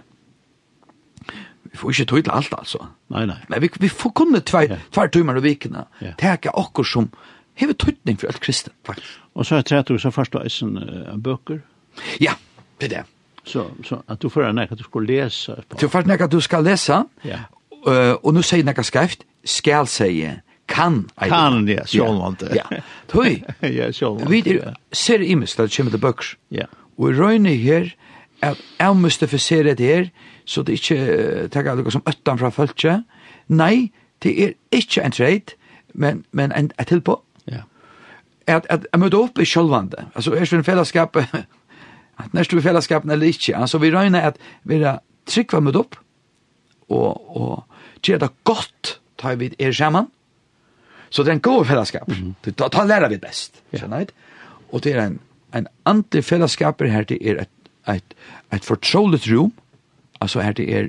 Vi 1.72 1.80
får 1.80 1.90
ikke 1.90 2.04
tog 2.12 2.20
til 2.22 2.34
alt, 2.37 2.52
altså. 2.54 2.84
Nei, 3.11 3.24
nei. 3.26 3.40
Men 3.50 3.64
vi, 3.64 3.70
vi 3.82 3.90
får 3.90 4.12
kunne 4.14 4.40
tvær, 4.46 4.68
yeah. 4.70 4.84
tvær 4.94 5.11
timer 5.11 5.40
og 5.40 5.42
vikene. 5.42 5.88
Yeah. 5.98 6.14
Teka 6.20 6.52
okkur 6.54 6.87
som, 6.87 7.08
hever 7.58 7.76
tøytning 7.78 8.18
for 8.20 8.30
alt 8.30 8.40
kristen, 8.40 8.72
faktisk. 8.86 9.18
Og 9.34 9.46
så 9.46 9.58
er 9.58 9.66
det 9.66 9.78
at 9.78 9.88
du 9.88 9.98
så 9.98 10.10
først 10.10 10.34
og 10.34 10.44
eisen 10.46 10.76
uh, 10.78 11.14
bøker? 11.22 11.58
Ja, 12.20 12.34
det 12.80 12.92
er 12.92 12.96
det. 12.96 13.04
Så, 13.44 13.64
så 13.84 14.00
at 14.08 14.22
du 14.22 14.28
får 14.28 14.48
en 14.48 14.58
at 14.58 14.78
du 14.78 14.84
skal 14.84 15.06
lese? 15.06 15.54
Du 15.80 15.88
får 15.88 16.06
nek 16.06 16.20
at 16.20 16.32
du 16.32 16.40
skal 16.40 16.64
lese, 16.64 17.02
ja. 17.24 17.44
uh, 17.86 18.14
og 18.22 18.34
nå 18.34 18.42
sier 18.42 18.66
nekka 18.66 18.82
skreft, 18.82 19.24
skal 19.44 19.86
sige, 19.86 20.40
kan. 20.68 21.04
Kan, 21.22 21.68
ja, 21.68 21.86
sjålvante. 21.86 22.50
Ja, 22.54 22.82
tøy. 23.08 23.40
ja, 23.78 23.92
sjålvante. 23.92 24.30
Vi 24.30 24.58
er, 24.58 24.74
ser 24.92 25.24
imes, 25.24 25.54
da 25.56 25.64
det 25.66 25.76
kommer 25.76 25.94
til 25.94 26.02
bøker. 26.02 26.34
Ja. 26.50 26.66
Og 26.98 27.12
i 27.12 27.20
røyne 27.20 27.54
her, 27.56 27.94
at 28.42 28.60
jeg 28.78 28.96
mystifiserer 28.96 29.74
det 29.74 29.86
her, 29.86 30.10
så 30.44 30.62
det 30.62 30.72
er 30.72 30.82
ikke 30.82 31.48
tenker 31.52 31.78
noe 31.78 31.92
som 31.92 32.04
øttan 32.08 32.38
fra 32.40 32.50
følge. 32.54 32.98
Nei, 33.48 33.90
det 34.22 34.34
er 34.44 34.52
ikke 34.72 35.04
en 35.04 35.14
treit, 35.14 35.54
men, 35.94 36.24
men 36.32 36.52
en, 36.52 36.70
et 36.78 36.90
tilpå 36.90 37.20
at, 38.48 38.66
at 38.72 38.87
jeg 38.92 39.00
møter 39.00 39.20
opp 39.20 39.38
i 39.38 39.46
kjølvande. 39.46 40.08
Altså, 40.14 40.32
er 40.32 40.44
det 40.44 40.58
en 40.58 40.66
fellesskap, 40.66 41.16
at 42.22 42.34
nærst 42.34 42.54
vi 42.54 42.64
fellesskapen 42.64 43.11
eller 43.11 43.26
ikke. 43.30 43.56
Altså, 43.56 43.78
vi 43.78 43.92
røyner 43.94 44.30
at 44.30 44.38
vi 44.64 44.80
er 44.82 45.02
trygg 45.28 45.58
møte 45.62 45.82
opp, 45.82 45.98
og, 46.88 47.37
og 47.37 48.02
gjør 48.02 48.24
det 48.24 48.30
godt, 48.48 48.98
tar 49.20 49.37
vi 49.37 49.52
er 49.58 49.72
sammen. 49.72 50.08
Så 51.11 51.22
det 51.24 51.32
er 51.32 51.38
en 51.38 51.44
god 51.44 51.64
fellesskap. 51.64 52.08
Mm 52.08 52.34
-hmm. 52.44 52.50
Da, 52.50 52.68
da 52.68 52.84
lærer 52.84 53.08
vi 53.08 53.16
best. 53.16 53.62
Ja. 53.72 53.78
Skjønner 53.78 53.98
jeg? 53.98 54.08
Og 54.72 54.84
det 54.84 54.96
er 54.96 55.06
en, 55.06 55.20
en 55.54 55.66
andre 55.84 56.22
fellesskap 56.22 56.82
her, 56.82 57.02
det 57.02 57.18
er 57.20 57.40
et, 57.40 57.48
et, 57.88 58.14
et 58.52 58.64
fortroligt 58.64 59.28
rom, 59.32 59.52
altså 60.20 60.40
her 60.40 60.52
det 60.52 60.76
er, 60.76 60.87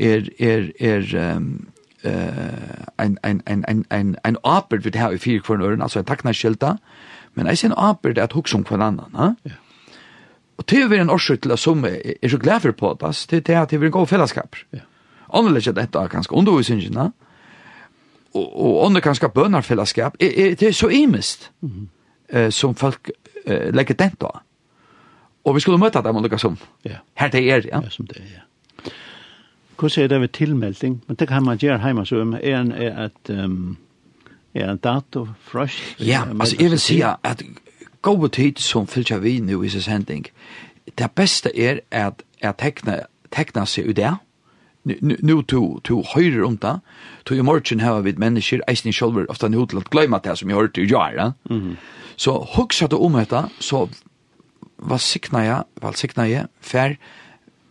er, 0.00 0.22
er, 0.40 0.68
er 0.80 1.36
um, 1.36 1.68
en 2.04 3.18
en 3.24 3.42
en 3.46 3.64
en 3.68 3.84
en 3.90 4.16
en 4.24 4.36
apel 4.44 4.78
vid 4.80 4.96
här 4.96 5.12
i 5.12 5.18
fyra 5.18 5.40
kvar 5.40 5.60
ören 5.62 5.82
alltså 5.82 5.98
en 5.98 6.04
tackna 6.04 6.32
skilta 6.32 6.78
men 7.34 7.46
är 7.46 7.64
ein 7.64 7.72
apel 7.76 8.18
at 8.18 8.32
hugga 8.32 8.56
om 8.56 8.64
kvar 8.64 8.78
annan 8.78 9.10
va 9.12 9.34
ja. 9.42 9.50
Og 10.58 10.64
det 10.70 10.82
är 10.82 11.00
en 11.00 11.10
orsak 11.10 11.40
til 11.40 11.56
som 11.56 11.84
er 11.84 12.28
så 12.28 12.38
glad 12.38 12.60
for 12.60 12.72
på 12.72 12.96
det 13.00 13.30
det 13.30 13.48
är 13.48 13.60
att 13.60 13.70
det 13.70 13.82
en 13.82 13.90
god 13.90 14.08
fellesskap. 14.08 14.56
ja. 14.72 14.78
Annorledes 15.34 15.68
att 15.68 15.74
detta 15.74 16.08
kanske 16.08 16.34
og 16.34 16.48
och 18.34 18.80
och 18.80 18.86
andra 18.86 19.00
kanske 19.00 19.26
er, 19.26 20.54
det 20.54 20.62
er 20.62 20.72
så 20.72 20.88
imist 20.88 21.50
eh 22.28 22.50
som 22.50 22.74
folk 22.74 23.10
lägger 23.46 23.94
det 23.94 24.12
då 24.20 24.30
Og 25.44 25.54
vi 25.54 25.60
skulle 25.60 25.78
møte 25.78 26.02
dem 26.02 26.16
og 26.16 26.22
lyckas 26.22 26.40
som. 26.40 26.58
ja. 26.84 27.02
Her 27.14 27.28
det 27.28 27.50
er, 27.50 27.62
ja. 27.72 27.80
Som 27.90 28.06
det 28.06 28.16
er, 28.16 28.22
ja 28.34 28.40
hvordan 29.82 30.04
er 30.04 30.08
det 30.08 30.20
ved 30.20 30.28
tilmelding? 30.38 31.00
Men 31.08 31.16
det 31.18 31.28
kan 31.28 31.42
man 31.42 31.58
gjøre 31.58 31.80
hjemme, 31.84 32.06
så 32.06 32.22
er 32.42 32.60
en 32.60 32.72
er 32.72 33.08
at... 33.08 33.30
Um, 33.30 33.78
er 34.54 34.70
en 34.70 34.76
dato, 34.78 35.28
fresh? 35.40 35.96
Ja, 35.98 36.24
altså 36.40 36.56
jeg 36.60 36.70
vil 36.70 36.80
si 36.80 37.00
at 37.00 37.42
gode 38.02 38.28
tid 38.28 38.60
som 38.60 38.86
fylkja 38.86 39.18
vi 39.18 39.38
nu 39.40 39.62
i 39.62 39.68
sin 39.68 39.80
sending, 39.80 40.26
det 40.98 41.10
beste 41.10 41.58
er 41.58 41.80
at, 41.90 42.22
att 42.42 42.58
tekna, 42.58 42.98
tekna 43.32 43.64
seg 43.66 43.88
ut 43.88 43.96
det, 43.96 44.14
nu 45.00 45.42
to 45.42 45.80
to 45.84 46.02
høyre 46.14 46.44
om 46.46 46.56
det, 46.56 46.80
to 47.24 47.34
i 47.34 47.40
morgen 47.40 47.80
har 47.80 48.00
vi 48.00 48.14
mennesker, 48.16 48.60
eisen 48.68 48.88
i 48.88 48.92
sjolver, 48.92 49.26
ofte 49.28 49.48
nu 49.48 49.64
til 49.66 49.78
å 49.78 49.84
glemme 49.90 50.20
det 50.24 50.38
som 50.38 50.50
jeg 50.50 50.58
hørte 50.58 50.82
i 50.82 50.90
jar, 50.90 51.12
ja. 51.16 51.32
Mhm. 51.50 51.76
Så 52.16 52.32
hugsa 52.56 52.86
du 52.86 52.96
om 52.96 53.12
dette, 53.12 53.48
så 53.60 53.88
var 54.78 54.98
sikna 54.98 55.44
jeg, 55.44 55.62
var 55.80 55.92
sikna 55.92 56.26
jeg, 56.28 56.46
fer, 56.60 56.96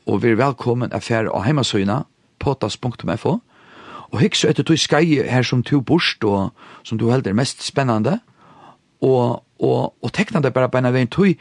og 0.07 0.21
vi 0.23 0.31
er 0.31 0.39
velkommen 0.39 0.93
affære 0.93 1.31
av 1.31 1.45
heimasøyna, 1.45 2.03
potas.fo, 2.41 3.37
og 4.11 4.19
hikse 4.19 4.49
etter 4.49 4.65
du 4.67 4.75
skai 4.77 5.21
her 5.29 5.45
som 5.47 5.61
du 5.63 5.79
borst, 5.81 6.23
og 6.23 6.51
som 6.83 6.99
du 6.99 7.09
helder 7.11 7.35
mest 7.37 7.63
spennende, 7.63 8.19
og, 9.01 9.43
og, 9.59 9.93
og 10.01 10.13
tekna 10.13 10.41
det 10.41 10.53
bare 10.53 10.69
på 10.69 10.81
en 10.81 10.89
av 10.89 10.97
en 10.97 11.11
tog, 11.11 11.37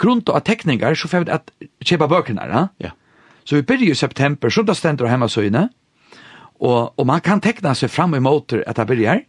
grunnt 0.00 0.30
av 0.32 0.44
tekningar, 0.46 0.94
så 0.96 1.08
får 1.10 1.26
vi 1.26 1.34
at 1.34 1.50
kjepa 1.84 2.08
bøkene, 2.10 2.46
ja? 2.48 2.66
ja. 2.82 2.92
Så 3.44 3.58
vi 3.58 3.66
byrjer 3.66 3.92
i 3.92 3.98
september, 3.98 4.52
så 4.54 4.62
da 4.62 4.74
stender 4.78 5.10
heimasøyna, 5.10 5.66
og, 6.62 6.94
og 6.94 7.06
man 7.08 7.22
kan 7.24 7.42
tekna 7.42 7.74
seg 7.74 7.90
fram 7.90 8.14
i 8.14 8.22
måter 8.22 8.62
at 8.70 8.78
det 8.78 8.86
byrjer, 8.92 9.24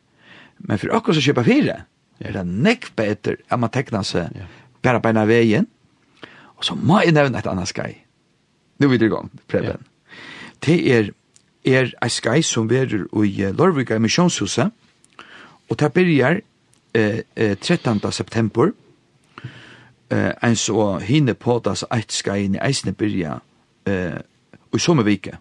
men 0.63 0.79
for 0.79 0.93
akkurat 0.93 1.17
så 1.17 1.25
kjepa 1.25 1.43
fire, 1.47 1.79
er 2.23 2.35
det 2.35 2.43
nekk 2.45 2.91
beter 2.95 3.39
at 3.49 3.59
man 3.59 3.73
tekna 3.73 4.03
seg 4.05 4.35
ja. 4.37 4.45
bare 4.85 5.01
på 5.01 5.09
en 5.09 5.23
av 5.23 5.31
veien, 5.31 5.65
og 6.53 6.67
så 6.67 6.77
må 6.77 7.01
jeg 7.01 7.15
nevne 7.17 7.41
et 7.41 7.49
annet 7.49 7.71
skai, 7.71 7.95
Nu 8.83 8.87
er 8.87 8.97
vi 8.97 9.05
i 9.05 9.09
gang, 9.09 9.31
Preben. 9.47 9.65
Ja. 9.65 9.75
Det 10.65 10.97
er, 10.97 11.09
er 11.65 11.91
en 12.03 12.09
skai 12.09 12.41
som 12.43 12.69
verer 12.69 13.05
i 13.23 13.51
Lorvika 13.55 13.97
Missionshuset, 13.97 14.71
og 15.69 15.79
det 15.79 15.93
byrjar 15.93 16.41
eh, 16.93 17.21
eh, 17.35 17.57
13. 17.57 18.11
september, 18.11 18.71
eh, 20.11 20.31
en 20.43 20.55
så 20.55 20.97
hinne 20.99 21.33
på 21.33 21.61
das 21.65 21.85
eit 21.91 22.11
skai 22.11 22.43
i 22.43 22.59
eisne 22.59 22.91
byrja 22.91 23.37
eh, 23.87 24.19
i 24.75 24.79
sommervike. 24.79 25.37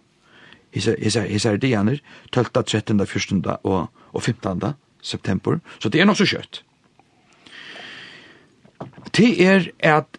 Hesa 0.73 1.51
er 1.51 1.57
dianer, 1.57 1.99
12., 2.33 2.47
13., 2.65 3.07
14. 3.07 3.43
og, 3.63 3.89
og 4.13 4.23
15. 4.23 4.63
september, 5.03 5.59
så 5.79 5.89
det 5.89 6.01
er 6.01 6.05
nok 6.05 6.17
så 6.17 6.27
kjøtt. 6.27 6.63
Det 9.17 9.43
er 9.43 9.67
at 9.83 10.19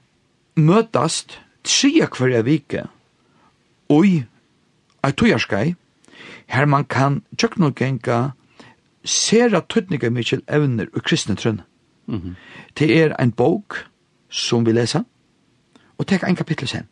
møtast 0.56 1.40
tria 1.64 2.06
kvarja 2.12 2.44
vike 2.44 2.84
ui 3.90 4.24
eit 5.04 5.18
tujarskai, 5.20 5.76
her 6.48 6.66
man 6.66 6.86
kan 6.86 7.22
tjøknogenga 7.38 8.34
sera 9.04 9.62
tøtninga 9.62 10.12
mykje 10.14 10.42
evner 10.48 10.90
og 10.94 11.04
kristne 11.04 11.36
trønn. 11.40 11.62
Mm. 12.08 12.36
Det 12.80 12.90
er 12.92 13.16
ein 13.20 13.32
bok 13.32 13.84
som 14.30 14.66
vi 14.66 14.74
lesa, 14.76 15.04
og 15.98 16.08
tek 16.08 16.24
ein 16.24 16.36
kapittel 16.40 16.68
sen. 16.68 16.88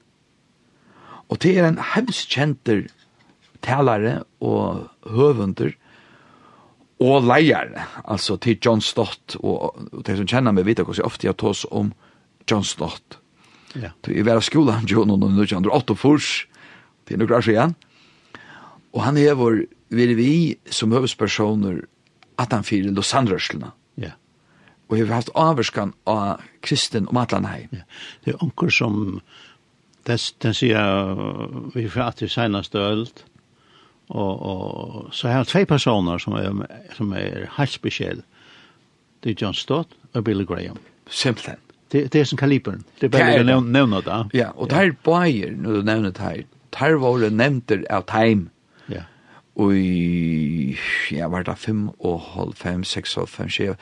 Og 1.32 1.39
det 1.43 1.56
er 1.58 1.67
ein 1.67 1.80
hevskjenter 1.93 2.88
talare 3.63 4.23
og 4.41 4.89
høvunder 5.08 5.71
og 7.01 7.25
leier, 7.25 7.71
altså 8.06 8.38
til 8.38 8.60
John 8.62 8.82
Stott, 8.82 9.38
og, 9.39 9.73
og 9.91 10.04
de 10.06 10.17
som 10.19 10.27
kjenner 10.30 10.54
meg 10.54 10.67
vet 10.67 10.84
hvordan 10.84 10.99
jeg 10.99 11.08
ofte 11.08 11.30
har 11.32 11.38
tås 11.39 11.63
om 11.71 11.93
John 12.49 12.65
Stott. 12.67 13.17
Ja. 13.73 13.93
Det 14.04 14.13
er 14.13 14.27
vera 14.27 14.41
av 14.41 14.45
skolen, 14.45 14.86
John, 14.89 15.10
og 15.10 15.23
nå 15.23 15.47
kjenner 15.47 15.69
du 15.69 15.73
åtte 15.73 15.95
fors, 15.97 16.43
til 17.12 17.21
noen 17.21 17.38
år 17.38 17.50
igjen. 17.52 17.76
Og 18.91 19.04
han 19.06 19.19
er 19.19 19.38
vår, 19.39 19.63
vil 19.95 20.15
vi 20.17 20.34
som 20.71 20.91
høvespersoner, 20.95 21.84
at 22.41 22.56
han 22.56 22.65
fyrer 22.67 22.91
Lausanne-rørselene. 22.95 23.71
Ja. 24.00 24.12
Ja. 24.12 24.17
Og 24.89 24.97
har 25.00 25.13
haft 25.13 25.32
avvarskan 25.39 25.93
av 26.10 26.43
kristen 26.65 27.08
og 27.12 27.21
atlan. 27.21 27.47
Ja. 27.71 27.86
Det 28.26 28.34
er 28.34 28.43
onker 28.43 28.71
som, 28.74 29.21
den 30.08 30.24
den 30.43 30.56
sier 30.58 31.71
vi 31.76 31.88
fra 31.88 32.10
at 32.12 32.19
det 32.19 32.32
seneste 32.32 32.80
ølt, 32.80 33.26
og, 34.12 34.41
og 34.43 35.13
så 35.15 35.30
har 35.30 35.38
jeg 35.41 35.47
tve 35.47 35.65
personer 35.65 36.19
som 36.19 36.36
er, 36.36 36.52
som 36.97 37.13
er 37.15 37.47
helt 37.56 37.71
spesiell. 37.71 38.24
Det 39.24 39.32
er 39.32 39.45
John 39.45 39.56
Stott 39.56 39.93
og 40.13 40.24
Billy 40.28 40.43
Graham. 40.43 40.82
Simpelthen. 41.08 41.62
Det, 41.91 42.13
det 42.13 42.21
er 42.21 42.28
som 42.28 42.39
kaliberen. 42.39 42.84
Det 43.00 43.08
er 43.08 43.13
bare 43.15 43.56
å 43.56 43.62
nevne 43.63 44.02
det. 44.04 44.17
Ja, 44.36 44.52
og 44.56 44.69
det 44.71 44.80
er 44.80 44.91
bare, 45.04 45.52
når 45.56 45.80
du 45.80 45.88
nevner 45.88 46.12
det 46.12 46.24
her, 46.24 46.43
tar 46.71 46.97
våre 47.01 47.29
nevnter 47.29 47.84
av 47.89 48.05
time. 48.10 48.49
Ja. 48.89 49.03
Og 49.60 49.75
ja, 51.12 51.27
var 51.27 51.43
det 51.43 51.57
fem 51.60 51.89
og 51.99 52.21
halv 52.34 52.55
fem, 52.55 52.84
seks 52.84 53.17
og 53.17 53.29
fem, 53.29 53.49
sju. 53.49 53.73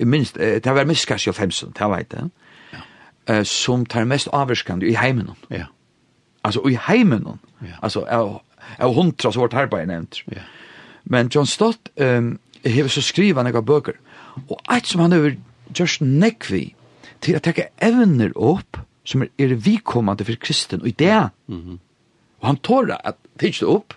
Minst, 0.00 0.38
det 0.38 0.74
var 0.74 0.86
minst 0.88 1.08
kanskje 1.08 1.34
fem, 1.36 1.50
så 1.50 1.66
det 1.66 1.88
var 1.90 2.02
det. 2.10 2.28
Ja. 2.72 3.42
Som 3.44 3.86
tar 3.86 4.04
mest 4.04 4.28
avvirskande 4.32 4.88
i 4.88 4.94
heimen. 4.94 5.30
Ja. 5.50 5.68
Altså, 6.44 6.62
i 6.68 6.78
heimen. 6.88 7.26
Ja. 7.62 7.76
Altså, 7.82 8.04
av, 8.04 8.40
av 8.78 8.94
hundra 8.94 9.32
så 9.32 9.40
vårt 9.40 9.54
arbeid 9.54 9.88
nevnt. 9.88 10.22
Ja. 10.32 10.46
Men 11.04 11.28
John 11.34 11.46
Stott 11.46 11.90
um, 12.00 12.38
hever 12.64 12.88
så 12.88 13.02
skriva 13.02 13.42
nekka 13.42 13.60
bøker. 13.60 13.98
Og 14.48 14.60
eit 14.70 14.86
som 14.86 15.00
han 15.00 15.12
hever 15.12 15.36
just 15.78 16.00
nekvi 16.00 16.74
til 17.20 17.36
å 17.36 17.42
tekke 17.42 17.68
evner 17.82 18.32
opp 18.36 18.78
som 19.08 19.24
er, 19.24 19.32
er 19.38 19.56
vikommande 19.56 20.24
for 20.24 20.40
kristen. 20.40 20.82
Og 20.82 20.88
i 20.88 20.96
det, 20.98 21.30
mm 21.48 21.62
-hmm 21.62 21.78
Og 22.40 22.46
han 22.46 22.60
tåra 22.62 22.98
at 23.04 23.18
tidsi 23.40 23.66
opp, 23.66 23.94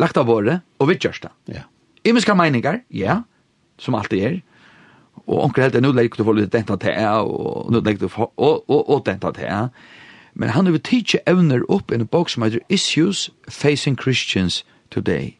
lagt 0.00 0.16
av 0.16 0.28
våre, 0.30 0.60
og 0.78 0.88
vi 0.88 0.94
det. 0.94 1.30
Ja. 1.52 1.62
Imiska 2.04 2.34
meiningar, 2.34 2.80
ja, 2.90 3.22
som 3.78 3.94
alltid 3.94 4.24
er. 4.24 4.40
Og 5.26 5.44
onker 5.44 5.62
helt, 5.62 5.80
nu 5.82 5.92
legger 5.92 6.16
du 6.16 6.24
for 6.24 6.32
litt 6.32 6.52
denta 6.52 6.76
til, 6.76 6.94
og 6.96 7.72
nu 7.72 7.80
legger 7.80 8.06
du 8.06 8.08
for, 8.08 8.32
og, 8.36 8.64
og, 8.70 8.90
og 8.90 9.06
denta 9.06 9.32
til. 9.32 9.68
Men 10.34 10.48
han 10.48 10.66
vil 10.72 10.80
tidsi 10.80 11.18
evner 11.26 11.64
opp 11.68 11.90
i 11.90 11.94
en 11.94 12.06
bok 12.06 12.30
som 12.30 12.42
heter 12.42 12.60
Issues 12.68 13.30
Facing 13.48 13.96
Christians 14.00 14.64
Today. 14.90 15.34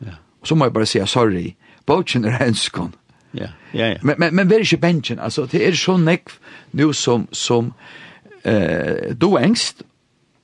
Ja. 0.00 0.18
Og 0.40 0.46
så 0.46 0.54
må 0.54 0.64
jeg 0.64 0.72
bare 0.72 0.86
si, 0.86 1.00
sorry, 1.06 1.54
boken 1.86 2.24
er 2.24 2.38
henskon. 2.44 2.94
Ja, 3.34 3.52
ja, 3.74 3.92
ja. 3.92 3.98
Men, 4.02 4.14
men, 4.18 4.34
men 4.34 4.50
vær 4.50 4.58
ikke 4.58 4.76
bensjen, 4.76 5.18
altså, 5.18 5.46
det 5.46 5.62
er 5.66 5.76
så 5.78 5.96
nekv 5.96 6.34
nu 6.72 6.92
som, 6.92 7.28
som 7.32 7.72
eh, 8.44 9.14
du 9.20 9.36
engst, 9.38 9.84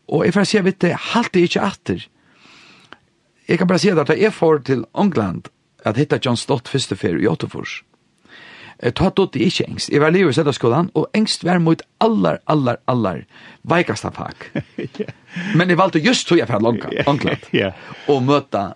Og 0.08 0.24
jeg 0.24 0.34
får 0.36 0.46
si, 0.46 0.60
vet 0.62 0.80
det, 0.84 0.94
halte 1.12 1.42
ikke 1.42 1.64
atter. 1.66 2.06
Jeg 3.48 3.58
kan 3.58 3.68
bare 3.70 3.82
si 3.82 3.90
at 3.90 4.14
jeg 4.18 4.32
får 4.34 4.64
til 4.66 4.84
England 4.98 5.50
at 5.86 5.96
hitta 5.96 6.18
John 6.24 6.36
Stott 6.36 6.68
første 6.68 6.96
ferie 6.98 7.22
i 7.22 7.28
Åtefors. 7.30 7.82
Jeg 8.82 8.94
tar 8.94 9.12
dot 9.16 9.32
det 9.32 9.46
ikke 9.46 9.64
engst. 9.70 9.88
Jeg 9.88 10.02
var 10.02 10.12
livet 10.12 10.34
i 10.34 10.36
Sædaskolan, 10.36 10.90
og 10.94 11.06
engst 11.16 11.44
var 11.44 11.58
mot 11.58 11.82
allar, 12.00 12.42
allar, 12.46 12.76
allar 12.86 13.22
veikasta 13.64 14.10
fag. 14.12 14.50
Men 15.56 15.70
jeg 15.70 15.78
valgte 15.78 16.02
just 16.04 16.28
tog 16.28 16.38
jeg 16.38 16.48
fra 16.48 16.60
England 16.60 17.72
og 18.12 18.22
møta 18.22 18.66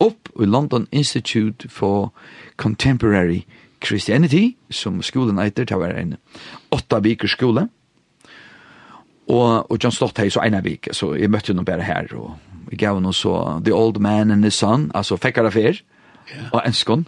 opp 0.00 0.30
i 0.40 0.46
London 0.46 0.86
Institute 0.92 1.68
for 1.68 2.12
Contemporary 2.56 3.42
Christianity, 3.84 4.54
som 4.70 5.02
skolen 5.02 5.40
eiter, 5.40 5.64
det 5.64 5.76
var 5.76 5.96
en 5.96 6.16
åtta 6.70 7.00
viker 7.00 7.28
skole, 7.28 7.68
Og, 9.30 9.70
og 9.70 9.78
John 9.78 9.94
Stott 9.94 10.18
hei 10.18 10.30
så 10.32 10.42
ena 10.42 10.62
vik, 10.64 10.90
så 10.96 11.12
jeg 11.14 11.30
møtte 11.30 11.54
noen 11.54 11.68
bare 11.68 11.86
her, 11.86 12.10
og 12.18 12.34
vi 12.70 12.78
gav 12.80 12.98
noen 13.02 13.14
så 13.14 13.34
The 13.64 13.74
Old 13.74 14.00
Man 14.02 14.30
and 14.34 14.46
His 14.46 14.58
Son, 14.58 14.88
altså 14.94 15.18
fekkar 15.20 15.46
affær, 15.50 15.78
yeah. 16.30 16.48
og 16.52 16.62
Enskon. 16.66 17.06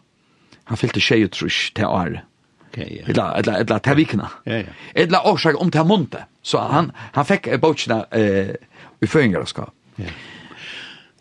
Han 0.70 0.78
fyllte 0.78 1.02
tjej 1.02 1.26
og 1.26 1.32
trus 1.35 1.58
til 1.74 1.88
året. 1.90 2.22
Okay, 2.68 2.87
yeah. 2.87 3.08
Etla, 3.11 3.24
etla, 3.38 3.56
etla, 3.61 3.78
til 3.85 3.98
vikene. 3.98 4.28
Yeah, 4.46 4.68
yeah. 4.68 4.85
etla, 4.94 5.24
årsak 5.28 5.58
om 5.61 5.70
til 5.70 5.85
måned. 5.85 6.22
Så 6.42 6.62
han, 6.72 6.92
han 7.12 7.26
fikk 7.26 7.50
bautsina 7.61 8.04
eh, 8.14 8.54
i 9.02 9.06
føringarskap. 9.06 9.68
og 9.68 9.74
skap. 9.98 10.00
Yeah. 10.00 10.14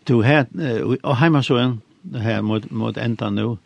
Du 0.08 0.22
her, 0.22 0.46
og 1.02 1.16
heima 1.20 1.42
så 1.42 1.58
en, 1.58 1.82
her 2.22 2.40
mot, 2.42 2.70
mot 2.70 2.96
enda 2.98 3.30
nå, 3.30 3.56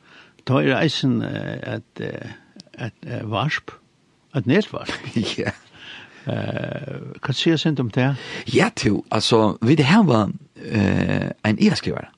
ta 0.46 0.60
i 0.60 0.72
reisen 0.72 1.22
et, 1.24 2.00
et, 2.00 2.34
et, 2.76 2.98
et 3.06 3.30
varsp, 3.30 3.72
et 4.36 4.46
nedvarsp. 4.46 5.06
Ja. 5.16 5.22
yeah 5.38 5.62
kan 6.26 7.28
du 7.28 7.32
säga 7.32 7.58
sent 7.58 7.80
om 7.80 7.88
det? 7.88 8.16
Ja, 8.44 8.70
to. 8.74 9.04
Alltså, 9.08 9.58
vi 9.60 9.76
det 9.76 9.82
här 9.82 10.02
var 10.02 10.30
eh, 10.72 11.30
en 11.42 11.58
e-skrivare. 11.58 12.08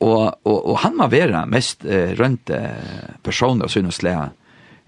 Og, 0.00 0.34
og, 0.44 0.68
og 0.70 0.78
han 0.78 0.98
var 0.98 1.08
være 1.08 1.46
mest 1.46 1.84
eh, 1.84 2.18
rønt 2.18 2.50
eh, 2.50 3.14
personer, 3.22 3.68
synes 3.68 4.02
jeg. 4.02 4.28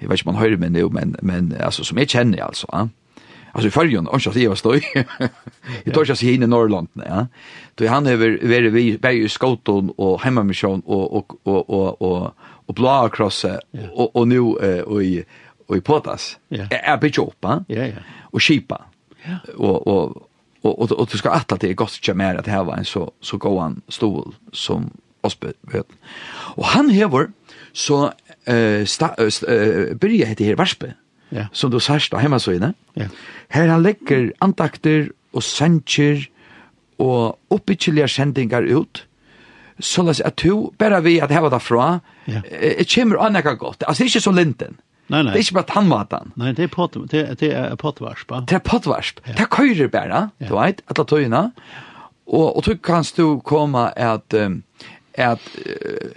Jeg 0.00 0.09
vet 0.11 0.20
ikke 0.20 0.29
om 0.29 0.35
man 0.35 0.42
hører 0.42 0.57
med 0.57 0.70
det, 0.70 0.92
men, 0.92 1.16
men 1.22 1.53
altså, 1.53 1.85
som 1.85 1.98
jeg 1.98 2.09
kjenner, 2.09 2.44
altså. 2.44 2.66
Ja. 2.72 2.87
Alltså 3.55 3.85
i 3.85 3.88
ju 3.88 3.98
och 3.98 4.22
så 4.22 4.31
det 4.31 4.48
var 4.48 4.55
stoj. 4.55 4.83
Jag 5.85 5.94
tar 5.94 6.14
sig 6.14 6.35
in 6.35 6.42
i 6.42 6.46
Norrland, 6.46 6.88
ja. 6.94 7.27
Då 7.74 7.87
han 7.87 8.07
över 8.07 8.38
över 8.42 8.61
vi 8.61 8.98
berg 8.98 9.24
i 9.24 9.29
Skoton 9.29 9.90
och 9.96 10.22
hemma 10.22 10.42
med 10.42 10.57
och 10.64 11.16
och 11.16 11.31
och 11.42 11.70
och 11.70 12.03
och 12.03 12.35
och 12.66 12.74
blå 12.74 12.88
across 12.88 13.44
och 13.92 14.16
och 14.16 14.29
nu 14.29 14.40
och 14.40 15.03
i 15.03 15.24
og 15.68 15.77
i 15.77 15.81
potas. 15.81 16.38
Yeah. 16.53 16.68
Er 16.70 16.96
bitch 16.96 17.18
opp, 17.18 17.44
Ja 17.68 17.87
ja. 17.87 18.03
Och 18.33 18.42
skipa. 18.42 18.85
Ja. 19.24 19.38
Och 19.57 19.87
och 19.87 20.16
och 20.62 20.81
och, 20.81 21.00
og 21.00 21.09
du 21.12 21.18
ska 21.18 21.31
att 21.31 21.61
det 21.61 21.70
är 21.70 21.74
gott 21.74 22.14
mer 22.14 22.35
att 22.35 22.46
här 22.46 22.64
var 22.64 22.77
en 22.77 22.85
så 22.85 23.12
så 23.20 23.37
gå 23.37 23.61
han 23.61 23.83
stol 23.88 24.35
som 24.53 24.90
Osbe 25.20 25.53
vet. 25.61 25.87
Och 26.57 26.66
han 26.66 26.88
hever 26.88 27.29
så 27.72 28.12
eh 28.46 28.85
sta 28.85 29.14
eh 29.16 29.94
börjar 29.94 30.27
hette 30.27 30.44
här 30.44 30.57
Varspe. 30.57 30.94
Ja. 31.29 31.46
Som 31.53 31.70
du 31.70 31.81
särst 31.81 32.12
då 32.12 32.16
hemma 32.16 32.38
så 32.38 32.53
inne. 32.53 32.74
Ja. 32.94 33.07
Här 33.48 33.68
han 33.68 33.83
lägger 33.83 34.33
antakter 34.38 35.12
och 35.31 35.44
sänker 35.44 36.29
och 36.96 37.40
uppbyggeliga 37.48 38.09
sändningar 38.09 38.62
ut. 38.62 39.07
Så 39.79 40.03
läs 40.03 40.20
at 40.20 40.37
du 40.37 40.70
bara 40.79 41.00
vi 41.00 41.20
att 41.20 41.31
häva 41.31 41.50
därifrån. 41.50 42.00
Ja. 42.24 42.40
Det 42.50 42.94
kommer 42.94 43.16
annaka 43.16 43.55
gott. 43.55 43.83
Alltså 43.83 44.03
inte 44.03 44.20
så 44.20 44.33
linten. 44.33 44.77
Nei, 45.12 45.21
nei. 45.21 45.35
Det 45.35 45.40
er 45.40 45.45
ikke 45.45 45.59
bare 45.59 45.69
tannmaten. 45.69 46.33
Nei, 46.40 46.53
det 46.57 46.64
er, 46.64 46.71
pot, 46.73 46.97
det, 47.12 47.25
det 47.40 47.51
er 47.53 47.75
potvarsp. 47.81 48.31
Det 48.49 48.57
er 48.57 48.62
potvarsp. 48.64 49.21
Ja. 49.27 49.35
Det 49.37 49.45
er 49.45 49.51
køyre 49.53 49.88
bare, 49.93 50.21
ja. 50.40 50.49
du 50.49 50.55
vet, 50.57 50.81
alle 50.88 51.07
tøyene. 51.11 51.43
Og, 52.25 52.47
og 52.57 52.62
du 52.64 52.73
kan 52.81 53.05
du 53.17 53.40
komme 53.45 53.90
at, 54.01 54.33
at 55.21 55.49
uh, 55.61 56.14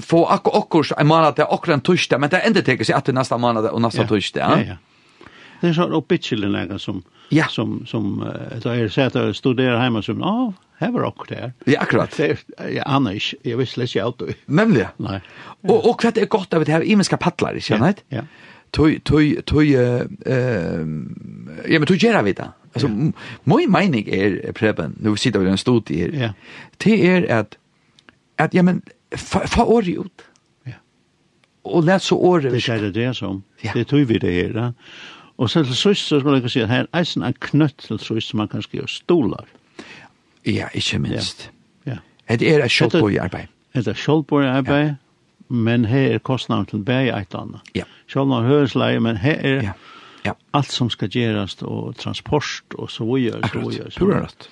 få 0.00 0.22
akkur 0.32 0.56
okkur 0.62 0.92
en 0.96 1.10
måned 1.10 1.36
til 1.36 1.52
akkur 1.52 1.74
en 1.74 1.84
torsdag, 1.84 2.20
men 2.22 2.32
det 2.32 2.40
ender 2.46 2.64
til 2.64 2.80
seg 2.80 2.96
at 2.96 3.10
det 3.10 3.16
neste 3.18 3.36
måned 3.36 3.68
og 3.68 3.82
neste 3.84 4.06
ja. 4.06 4.08
torsdag. 4.08 4.40
Ja, 4.40 4.56
ja. 4.56 4.76
ja. 4.76 5.28
Det 5.60 5.68
er 5.68 5.76
sånn 5.76 5.92
oppbyggelig 5.92 6.48
lenger 6.48 6.80
som, 6.80 7.02
Ja. 7.32 7.46
Som, 7.48 7.86
som 7.86 8.32
då 8.62 8.68
är 8.68 8.88
så 8.88 9.00
att 9.00 9.14
jag 9.14 9.36
studerar 9.36 9.80
hemma 9.80 10.02
som, 10.02 10.20
ja, 10.20 10.46
oh, 10.46 10.52
här 10.78 10.90
var 10.90 11.02
också 11.02 11.34
där. 11.34 11.52
Ja, 11.64 11.80
akkurat. 11.80 12.16
Det, 12.16 12.44
ja, 12.70 12.82
annars, 12.82 13.34
jag 13.42 13.56
visste 13.56 13.80
inte 13.80 14.04
allt. 14.04 14.22
Nämligen. 14.46 14.88
Nej. 14.96 15.20
Och, 15.60 15.90
och 15.90 16.04
vad 16.04 16.14
det 16.14 16.20
är 16.20 16.26
gott 16.26 16.54
av 16.54 16.64
det 16.64 16.72
har 16.72 16.80
imenska 16.80 17.16
paddlar, 17.16 17.54
inte 17.54 17.66
sant? 17.66 18.04
Ja. 18.08 18.16
ja. 18.16 18.22
Tøy 18.70 19.00
tøy 19.02 19.42
tui, 19.42 19.74
eh, 19.74 20.06
ja, 21.66 21.78
men 21.78 21.86
tøy 21.86 21.98
gera 21.98 22.22
vi 22.22 22.32
det. 22.32 22.52
Alltså, 22.72 22.88
ja. 22.88 23.12
min 23.44 23.70
mening 23.70 24.08
är, 24.08 24.52
Preben, 24.52 24.96
nu 25.00 25.16
sitter 25.16 25.38
vi 25.38 25.44
den 25.44 25.52
en 25.52 25.58
studie 25.58 25.94
her. 25.94 26.22
ja. 26.22 26.32
det 26.76 27.06
är 27.06 27.38
att, 27.40 27.56
att 28.36 28.54
ja, 28.54 28.62
men, 28.62 28.82
fa 29.46 29.64
året 29.64 29.88
ut. 29.88 30.22
Ja. 30.64 30.72
Och 31.62 31.84
lät 31.84 32.02
så 32.02 32.16
året. 32.16 32.52
Det 32.52 32.68
är 32.68 32.92
det 32.92 33.14
som. 33.14 33.42
Ja. 33.60 33.70
Det 33.74 33.84
tog 33.84 34.00
vi 34.00 34.18
det 34.18 34.30
här, 34.30 34.72
Og 35.40 35.50
så 35.50 35.62
til 35.64 35.76
sist 35.76 36.08
så 36.08 36.20
skulle 36.20 36.40
jeg 36.42 36.52
si 36.52 36.60
at 36.60 36.68
her 36.68 36.84
er 36.84 36.98
eisen 37.00 37.24
en 37.24 37.36
knøtt 37.40 37.78
til 37.86 37.98
sist 37.98 38.28
som 38.28 38.42
man 38.42 38.48
kan 38.48 38.62
skrive 38.62 38.88
stolar. 38.88 39.46
Ja, 40.46 40.68
ikke 40.74 40.98
minst. 40.98 41.50
Ja. 41.86 41.96
ja. 42.28 42.36
Det 42.36 42.50
er 42.54 42.64
et 42.64 42.70
kjølbord 42.70 43.12
i 43.12 43.16
arbeid. 43.16 43.48
Det 43.74 43.88
er 43.88 43.96
kjølbord 43.96 44.44
arbeid, 44.44 44.86
ja. 44.86 44.94
men 45.48 45.84
her 45.88 46.14
er 46.14 46.18
kostnaden 46.18 46.66
til 46.66 46.84
bæg 46.84 47.08
eit 47.08 47.32
et 47.32 47.38
annet. 47.40 47.72
Ja. 47.74 47.88
Kjølbord 48.12 48.44
høresleie, 48.44 49.00
men 49.00 49.16
her 49.16 49.40
er 49.40 49.62
ja. 49.62 49.72
Ja. 50.26 50.36
alt 50.52 50.72
som 50.72 50.90
skal 50.92 51.08
gjerast 51.08 51.62
og 51.62 51.96
transport 51.96 52.76
og 52.76 52.90
så 52.90 53.08
videre. 53.08 53.40
Akkurat, 53.42 53.96
pura 53.98 54.24
rett. 54.26 54.50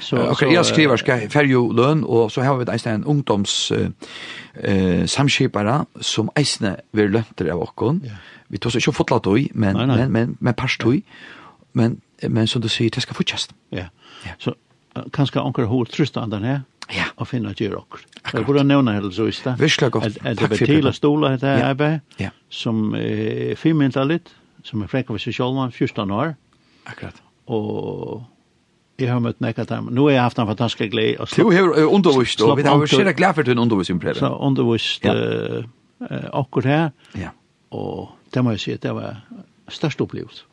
Så, 0.00 0.16
so, 0.16 0.22
okay, 0.30 0.46
så, 0.46 0.52
jeg 0.52 0.64
skriver 0.64 0.96
skal 1.02 1.26
ferjo 1.30 1.64
løn, 1.72 2.04
og 2.04 2.30
så 2.32 2.42
har 2.46 2.58
vi 2.60 2.68
eisne 2.72 2.94
en 2.98 3.04
ungdoms 3.04 3.56
uh, 3.72 3.88
uh, 3.88 5.06
samskipare 5.06 5.84
som 6.00 6.30
eisne 6.36 6.76
vil 6.92 7.12
lønter 7.14 7.52
av 7.52 7.62
okken. 7.68 8.02
Yeah. 8.04 8.22
Vi 8.48 8.58
tar 8.58 8.72
så 8.72 8.80
ikke 8.80 8.96
fotla 8.96 9.18
tog, 9.24 9.38
men, 9.54 9.76
nei, 9.76 9.86
nei. 9.86 9.96
men, 9.96 10.12
men, 10.12 10.36
men 10.40 10.56
pers 10.56 10.78
tog. 10.80 11.02
Men, 11.76 12.00
men 12.22 12.46
som 12.46 12.62
du 12.62 12.68
sier, 12.72 12.90
det 12.90 13.04
skal 13.04 13.18
fortjest. 13.18 13.52
Ja, 13.72 13.90
så 14.38 14.52
so, 14.52 14.56
kanskje 15.14 15.42
anker 15.42 15.68
hår 15.70 15.90
trusta 15.92 16.24
av 16.24 16.32
den 16.32 16.46
her, 16.48 16.60
ja. 16.94 17.10
og 17.16 17.28
finna 17.28 17.52
at 17.52 17.60
gjør 17.60 17.82
okker. 17.82 18.04
Jeg 18.32 18.46
burde 18.46 18.64
nevne 18.66 18.94
hele 18.96 19.12
så 19.14 19.28
i 19.28 19.34
sted. 19.36 19.58
Virkelig 19.60 19.90
godt. 19.94 20.18
Er 20.24 20.34
det 20.38 20.50
betila 20.50 20.92
stola 20.96 21.34
etter 21.36 21.60
ja. 21.60 21.70
arbeid, 21.72 22.00
ja. 22.20 22.32
som 22.50 22.94
er 22.98 23.54
firmynda 23.60 24.04
litt, 24.08 24.32
som 24.66 24.82
er 24.82 24.90
frekk 24.90 25.12
av 25.12 25.20
seg 25.22 25.38
14 25.38 26.10
år. 26.10 26.34
Akkurat. 26.88 27.22
Og 27.46 28.24
Jeg 28.98 29.12
har 29.12 29.20
møtt 29.22 29.38
nekka 29.40 29.64
dem. 29.68 29.92
Nå 29.94 30.08
har 30.08 30.16
jeg 30.16 30.22
haft 30.22 30.38
en 30.42 30.48
fantastisk 30.48 30.90
glede. 30.90 31.20
og 31.22 31.30
Du 31.30 31.50
har 31.54 31.86
undervist, 31.86 32.42
og 32.42 32.56
vi 32.58 32.66
har 32.66 32.78
vært 32.80 32.90
sikkert 32.90 33.16
glede 33.20 33.34
for 33.34 33.46
din 33.46 33.58
undervisning, 33.62 34.00
Preben. 34.02 34.18
Så 34.18 34.30
undervist 34.34 35.04
ja. 35.06 35.14
uh, 35.14 36.28
akkur 36.40 36.66
her, 36.66 36.90
ja. 37.14 37.30
og 37.70 38.08
det 38.34 38.44
må 38.44 38.56
jeg 38.56 38.64
si, 38.64 38.76
det 38.82 38.94
var 38.94 39.20
størst 39.68 40.02
opplevelse. 40.02 40.44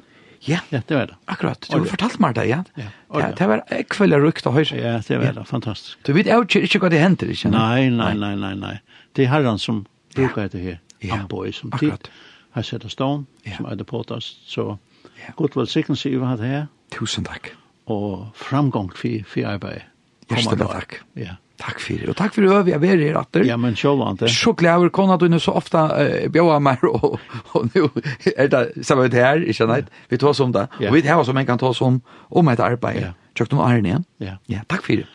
Ja. 0.46 0.60
ja, 0.70 0.82
det 0.88 0.98
var 0.98 1.06
det. 1.10 1.16
Akkurat, 1.26 1.68
du 1.72 1.78
har 1.78 1.88
fortalt 1.90 2.20
meg 2.22 2.36
det, 2.38 2.46
ja. 2.52 2.60
Ja, 2.78 2.92
ja 3.18 3.32
det 3.34 3.48
var 3.50 3.64
ekveldig 3.74 4.20
rukt 4.22 4.46
og 4.46 4.54
høyre. 4.54 4.78
Ja, 4.78 4.94
det 5.08 5.18
var 5.18 5.26
ja. 5.26 5.34
det, 5.40 5.48
fantastisk. 5.50 5.98
Du 6.06 6.14
vet 6.14 6.30
jo 6.30 6.44
ikke 6.46 6.84
hva 6.84 6.92
det 6.94 7.02
henter, 7.02 7.32
ikke? 7.34 7.50
Nei, 7.50 7.90
nei, 7.90 8.14
nei, 8.20 8.36
nei, 8.38 8.54
nei. 8.60 8.76
Det 9.18 9.26
er 9.26 9.34
herren 9.34 9.58
som 9.58 9.86
brukar 10.14 10.52
det 10.54 10.62
her. 10.62 10.80
Ja, 11.02 11.24
Amboy, 11.24 11.50
som 11.54 11.74
akkurat. 11.74 12.12
Her 12.56 12.64
setter 12.64 12.94
stånd, 12.94 13.26
som 13.58 13.66
er 13.66 13.76
det 13.76 13.90
påtast, 13.90 14.46
så 14.48 14.78
Ja. 15.16 15.34
god 15.36 15.56
velsignelse 15.56 16.10
i 16.12 16.18
hva 16.22 16.38
det 16.38 16.48
her. 16.48 16.68
Tusen 16.92 17.26
takk 17.26 17.56
og 17.86 18.28
framgång 18.36 18.92
for, 18.96 19.26
for 19.30 19.50
arbeidet. 19.50 19.86
Hjertelig 20.30 20.70
takk. 20.70 21.02
Ja. 21.20 21.36
Takk 21.56 21.80
for 21.80 21.96
det. 21.96 22.08
Og 22.12 22.18
takk 22.20 22.34
for 22.36 22.44
det 22.44 22.56
vi 22.68 22.74
er 22.76 22.82
ved 22.84 23.02
i 23.06 23.12
ratter. 23.16 23.46
Ja, 23.48 23.56
men 23.58 23.78
sjålvante. 23.80 24.26
det. 24.26 24.34
Så 24.36 24.52
glæver 24.54 24.90
kona 24.90 25.16
du 25.18 25.28
nu 25.32 25.40
så 25.40 25.54
ofte 25.56 25.78
uh, 25.78 26.26
bjøver 26.32 26.60
meg, 26.60 26.84
og, 26.84 27.20
og 27.56 27.70
nå 27.72 27.90
er 28.36 28.50
det 28.52 28.86
samme 28.86 29.08
det 29.08 29.22
her, 29.22 29.40
ikke 29.40 29.54
sant? 29.62 29.92
Vi 30.10 30.20
tar 30.20 30.34
oss 30.34 30.44
om 30.44 30.52
det. 30.52 30.68
Og 30.84 30.94
vi 30.94 31.04
tar 31.06 31.22
oss 31.22 31.32
om 31.32 31.38
en 31.38 31.48
kan 31.48 31.62
ta 31.62 31.72
oss 31.72 31.82
om, 31.82 32.02
om 32.30 32.52
et 32.52 32.60
arbeid. 32.60 33.02
Ja. 33.02 33.14
Tjøkt 33.36 33.56
om 33.56 33.64
æren 33.64 33.88
igjen. 33.88 34.06
Ja. 34.20 34.36
ja. 34.52 34.66
Takk 34.72 34.84
for 34.84 35.00
det. 35.00 35.08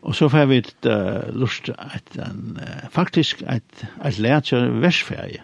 Og 0.00 0.14
så 0.16 0.30
får 0.32 0.46
vi 0.48 0.62
et 0.62 0.88
uh, 0.88 1.26
lust 1.36 1.68
et, 1.68 2.14
en, 2.22 2.60
uh, 2.60 2.86
faktisk 2.94 3.42
et, 3.42 3.84
et 4.04 4.22
lært 4.22 4.52
seg 4.52 4.78
versferie, 4.80 5.42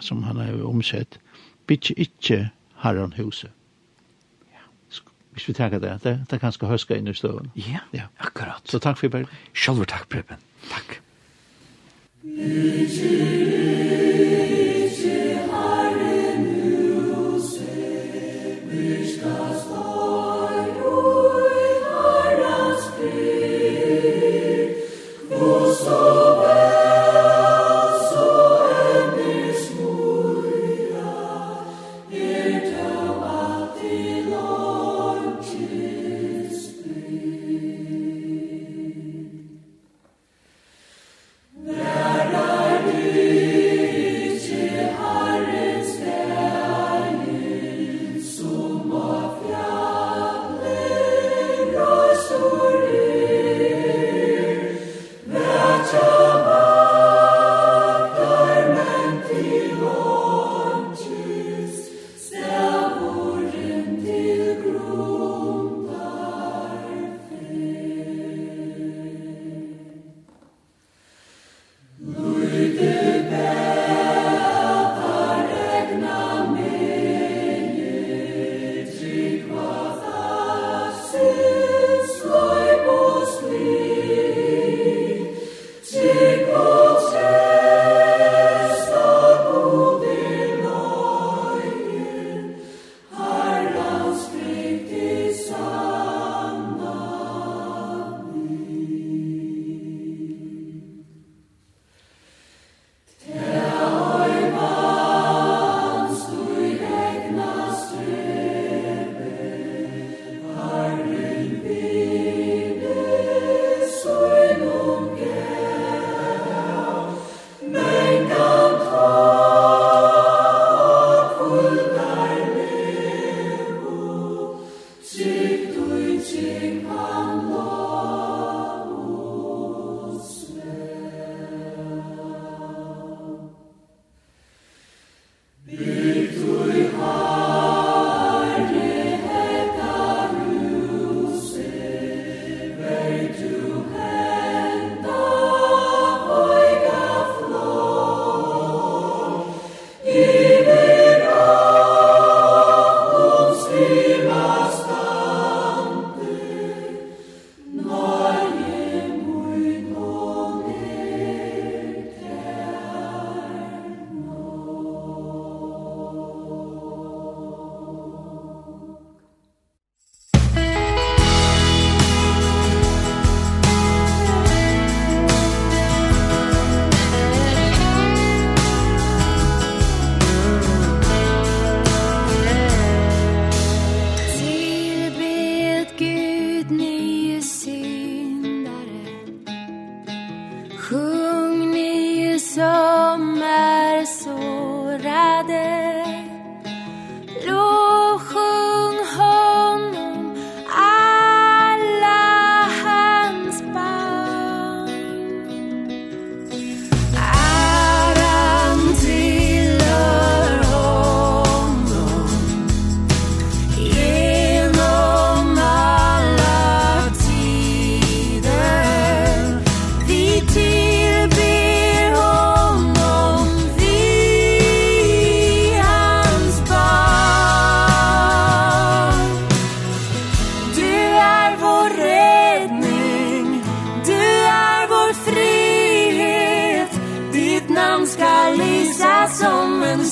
som 0.00 0.22
han 0.28 0.38
har 0.38 0.60
omsett, 0.68 1.18
bitte 1.66 1.96
ikke 1.96 2.44
herren 2.84 3.16
huset 3.16 3.50
hvis 5.32 5.48
vi 5.48 5.54
tenker 5.56 5.80
det, 5.80 5.94
det, 6.04 6.14
det 6.30 6.40
kan 6.40 6.52
skal 6.52 6.68
høske 6.68 6.96
inn 6.98 7.08
i 7.08 7.16
støven. 7.16 7.50
Ja, 7.56 7.80
ja, 7.96 8.08
akkurat. 8.20 8.62
Så 8.68 8.78
takk 8.82 9.00
for 9.00 9.08
i 9.08 9.12
Bergen. 9.16 9.42
Selv 9.56 9.86
takk, 9.88 10.08
Preben. 10.12 10.40
Takk. 10.68 11.00
Takk. 12.22 14.11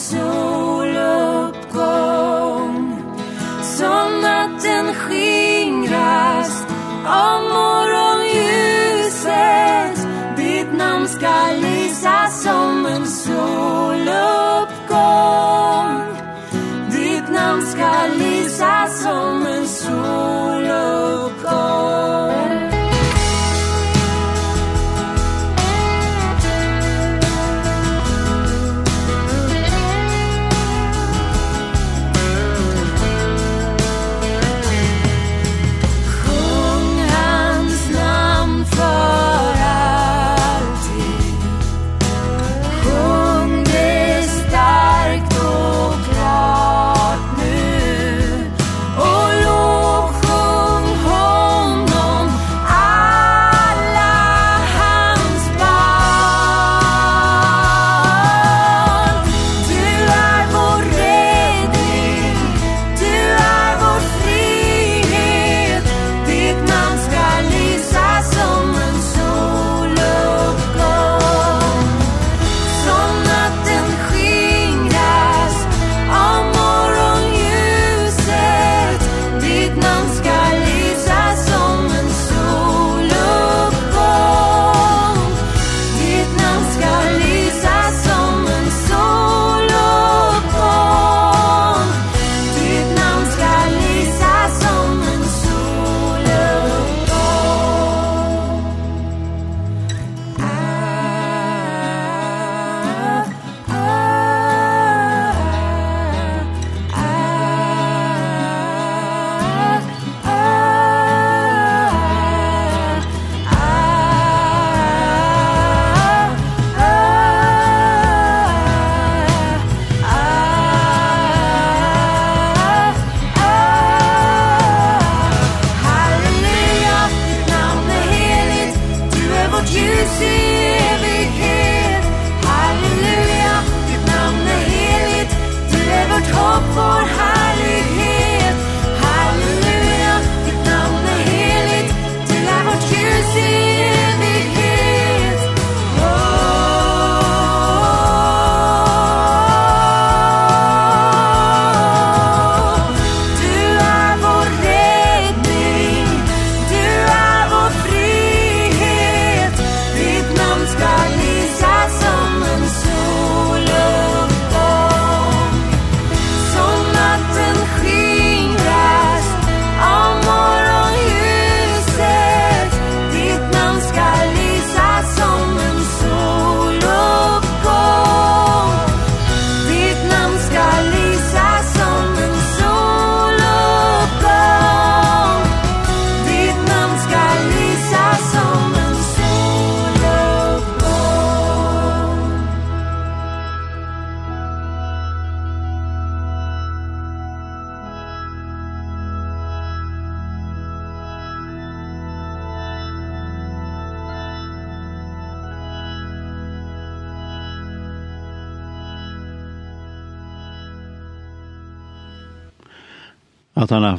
soluppgång. 0.01 2.96
Som 3.62 4.20
natten 4.20 4.94
skingras 4.94 6.64
av 7.07 7.42
morgonljuset. 7.42 10.09
Ditt 10.36 10.72
namn 10.72 11.09
ska 11.09 11.53
lysa 11.61 12.28
som 12.30 12.86
en 12.86 13.07
soluppgång. 13.07 14.01
Ditt 16.90 17.28
namn 17.28 17.66
ska 17.66 18.07
lysa 18.18 18.86
som 19.03 19.46
en 19.46 19.66
soluppgång 19.66 20.59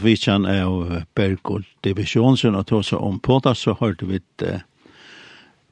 vitjan 0.04 0.46
av 0.46 1.04
Bergold 1.16 1.66
Divisjonsen 1.86 2.56
og 2.56 2.68
tog 2.70 2.86
seg 2.86 3.02
om 3.02 3.20
på 3.20 3.40
det, 3.44 3.56
så 3.58 3.76
hørte 3.80 4.08
vi 4.10 4.22
et 4.22 4.46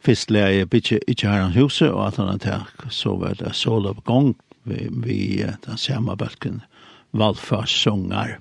først 0.05 0.31
lærer 0.31 0.65
bitte 0.69 0.99
ikke 1.07 1.27
her 1.27 1.43
hans 1.47 1.57
huset, 1.59 1.91
og 1.91 2.07
at 2.07 2.19
han 2.21 2.31
hadde 2.31 2.91
så 2.93 3.15
var 3.19 3.35
det 3.39 3.55
sol 3.55 3.89
oppgång 3.89 4.35
vi, 4.63 4.87
vi 4.91 5.19
den 5.65 5.77
samme 5.77 6.15
bølgen 6.17 6.61
valgførs 7.11 7.73
sångar. 7.83 8.37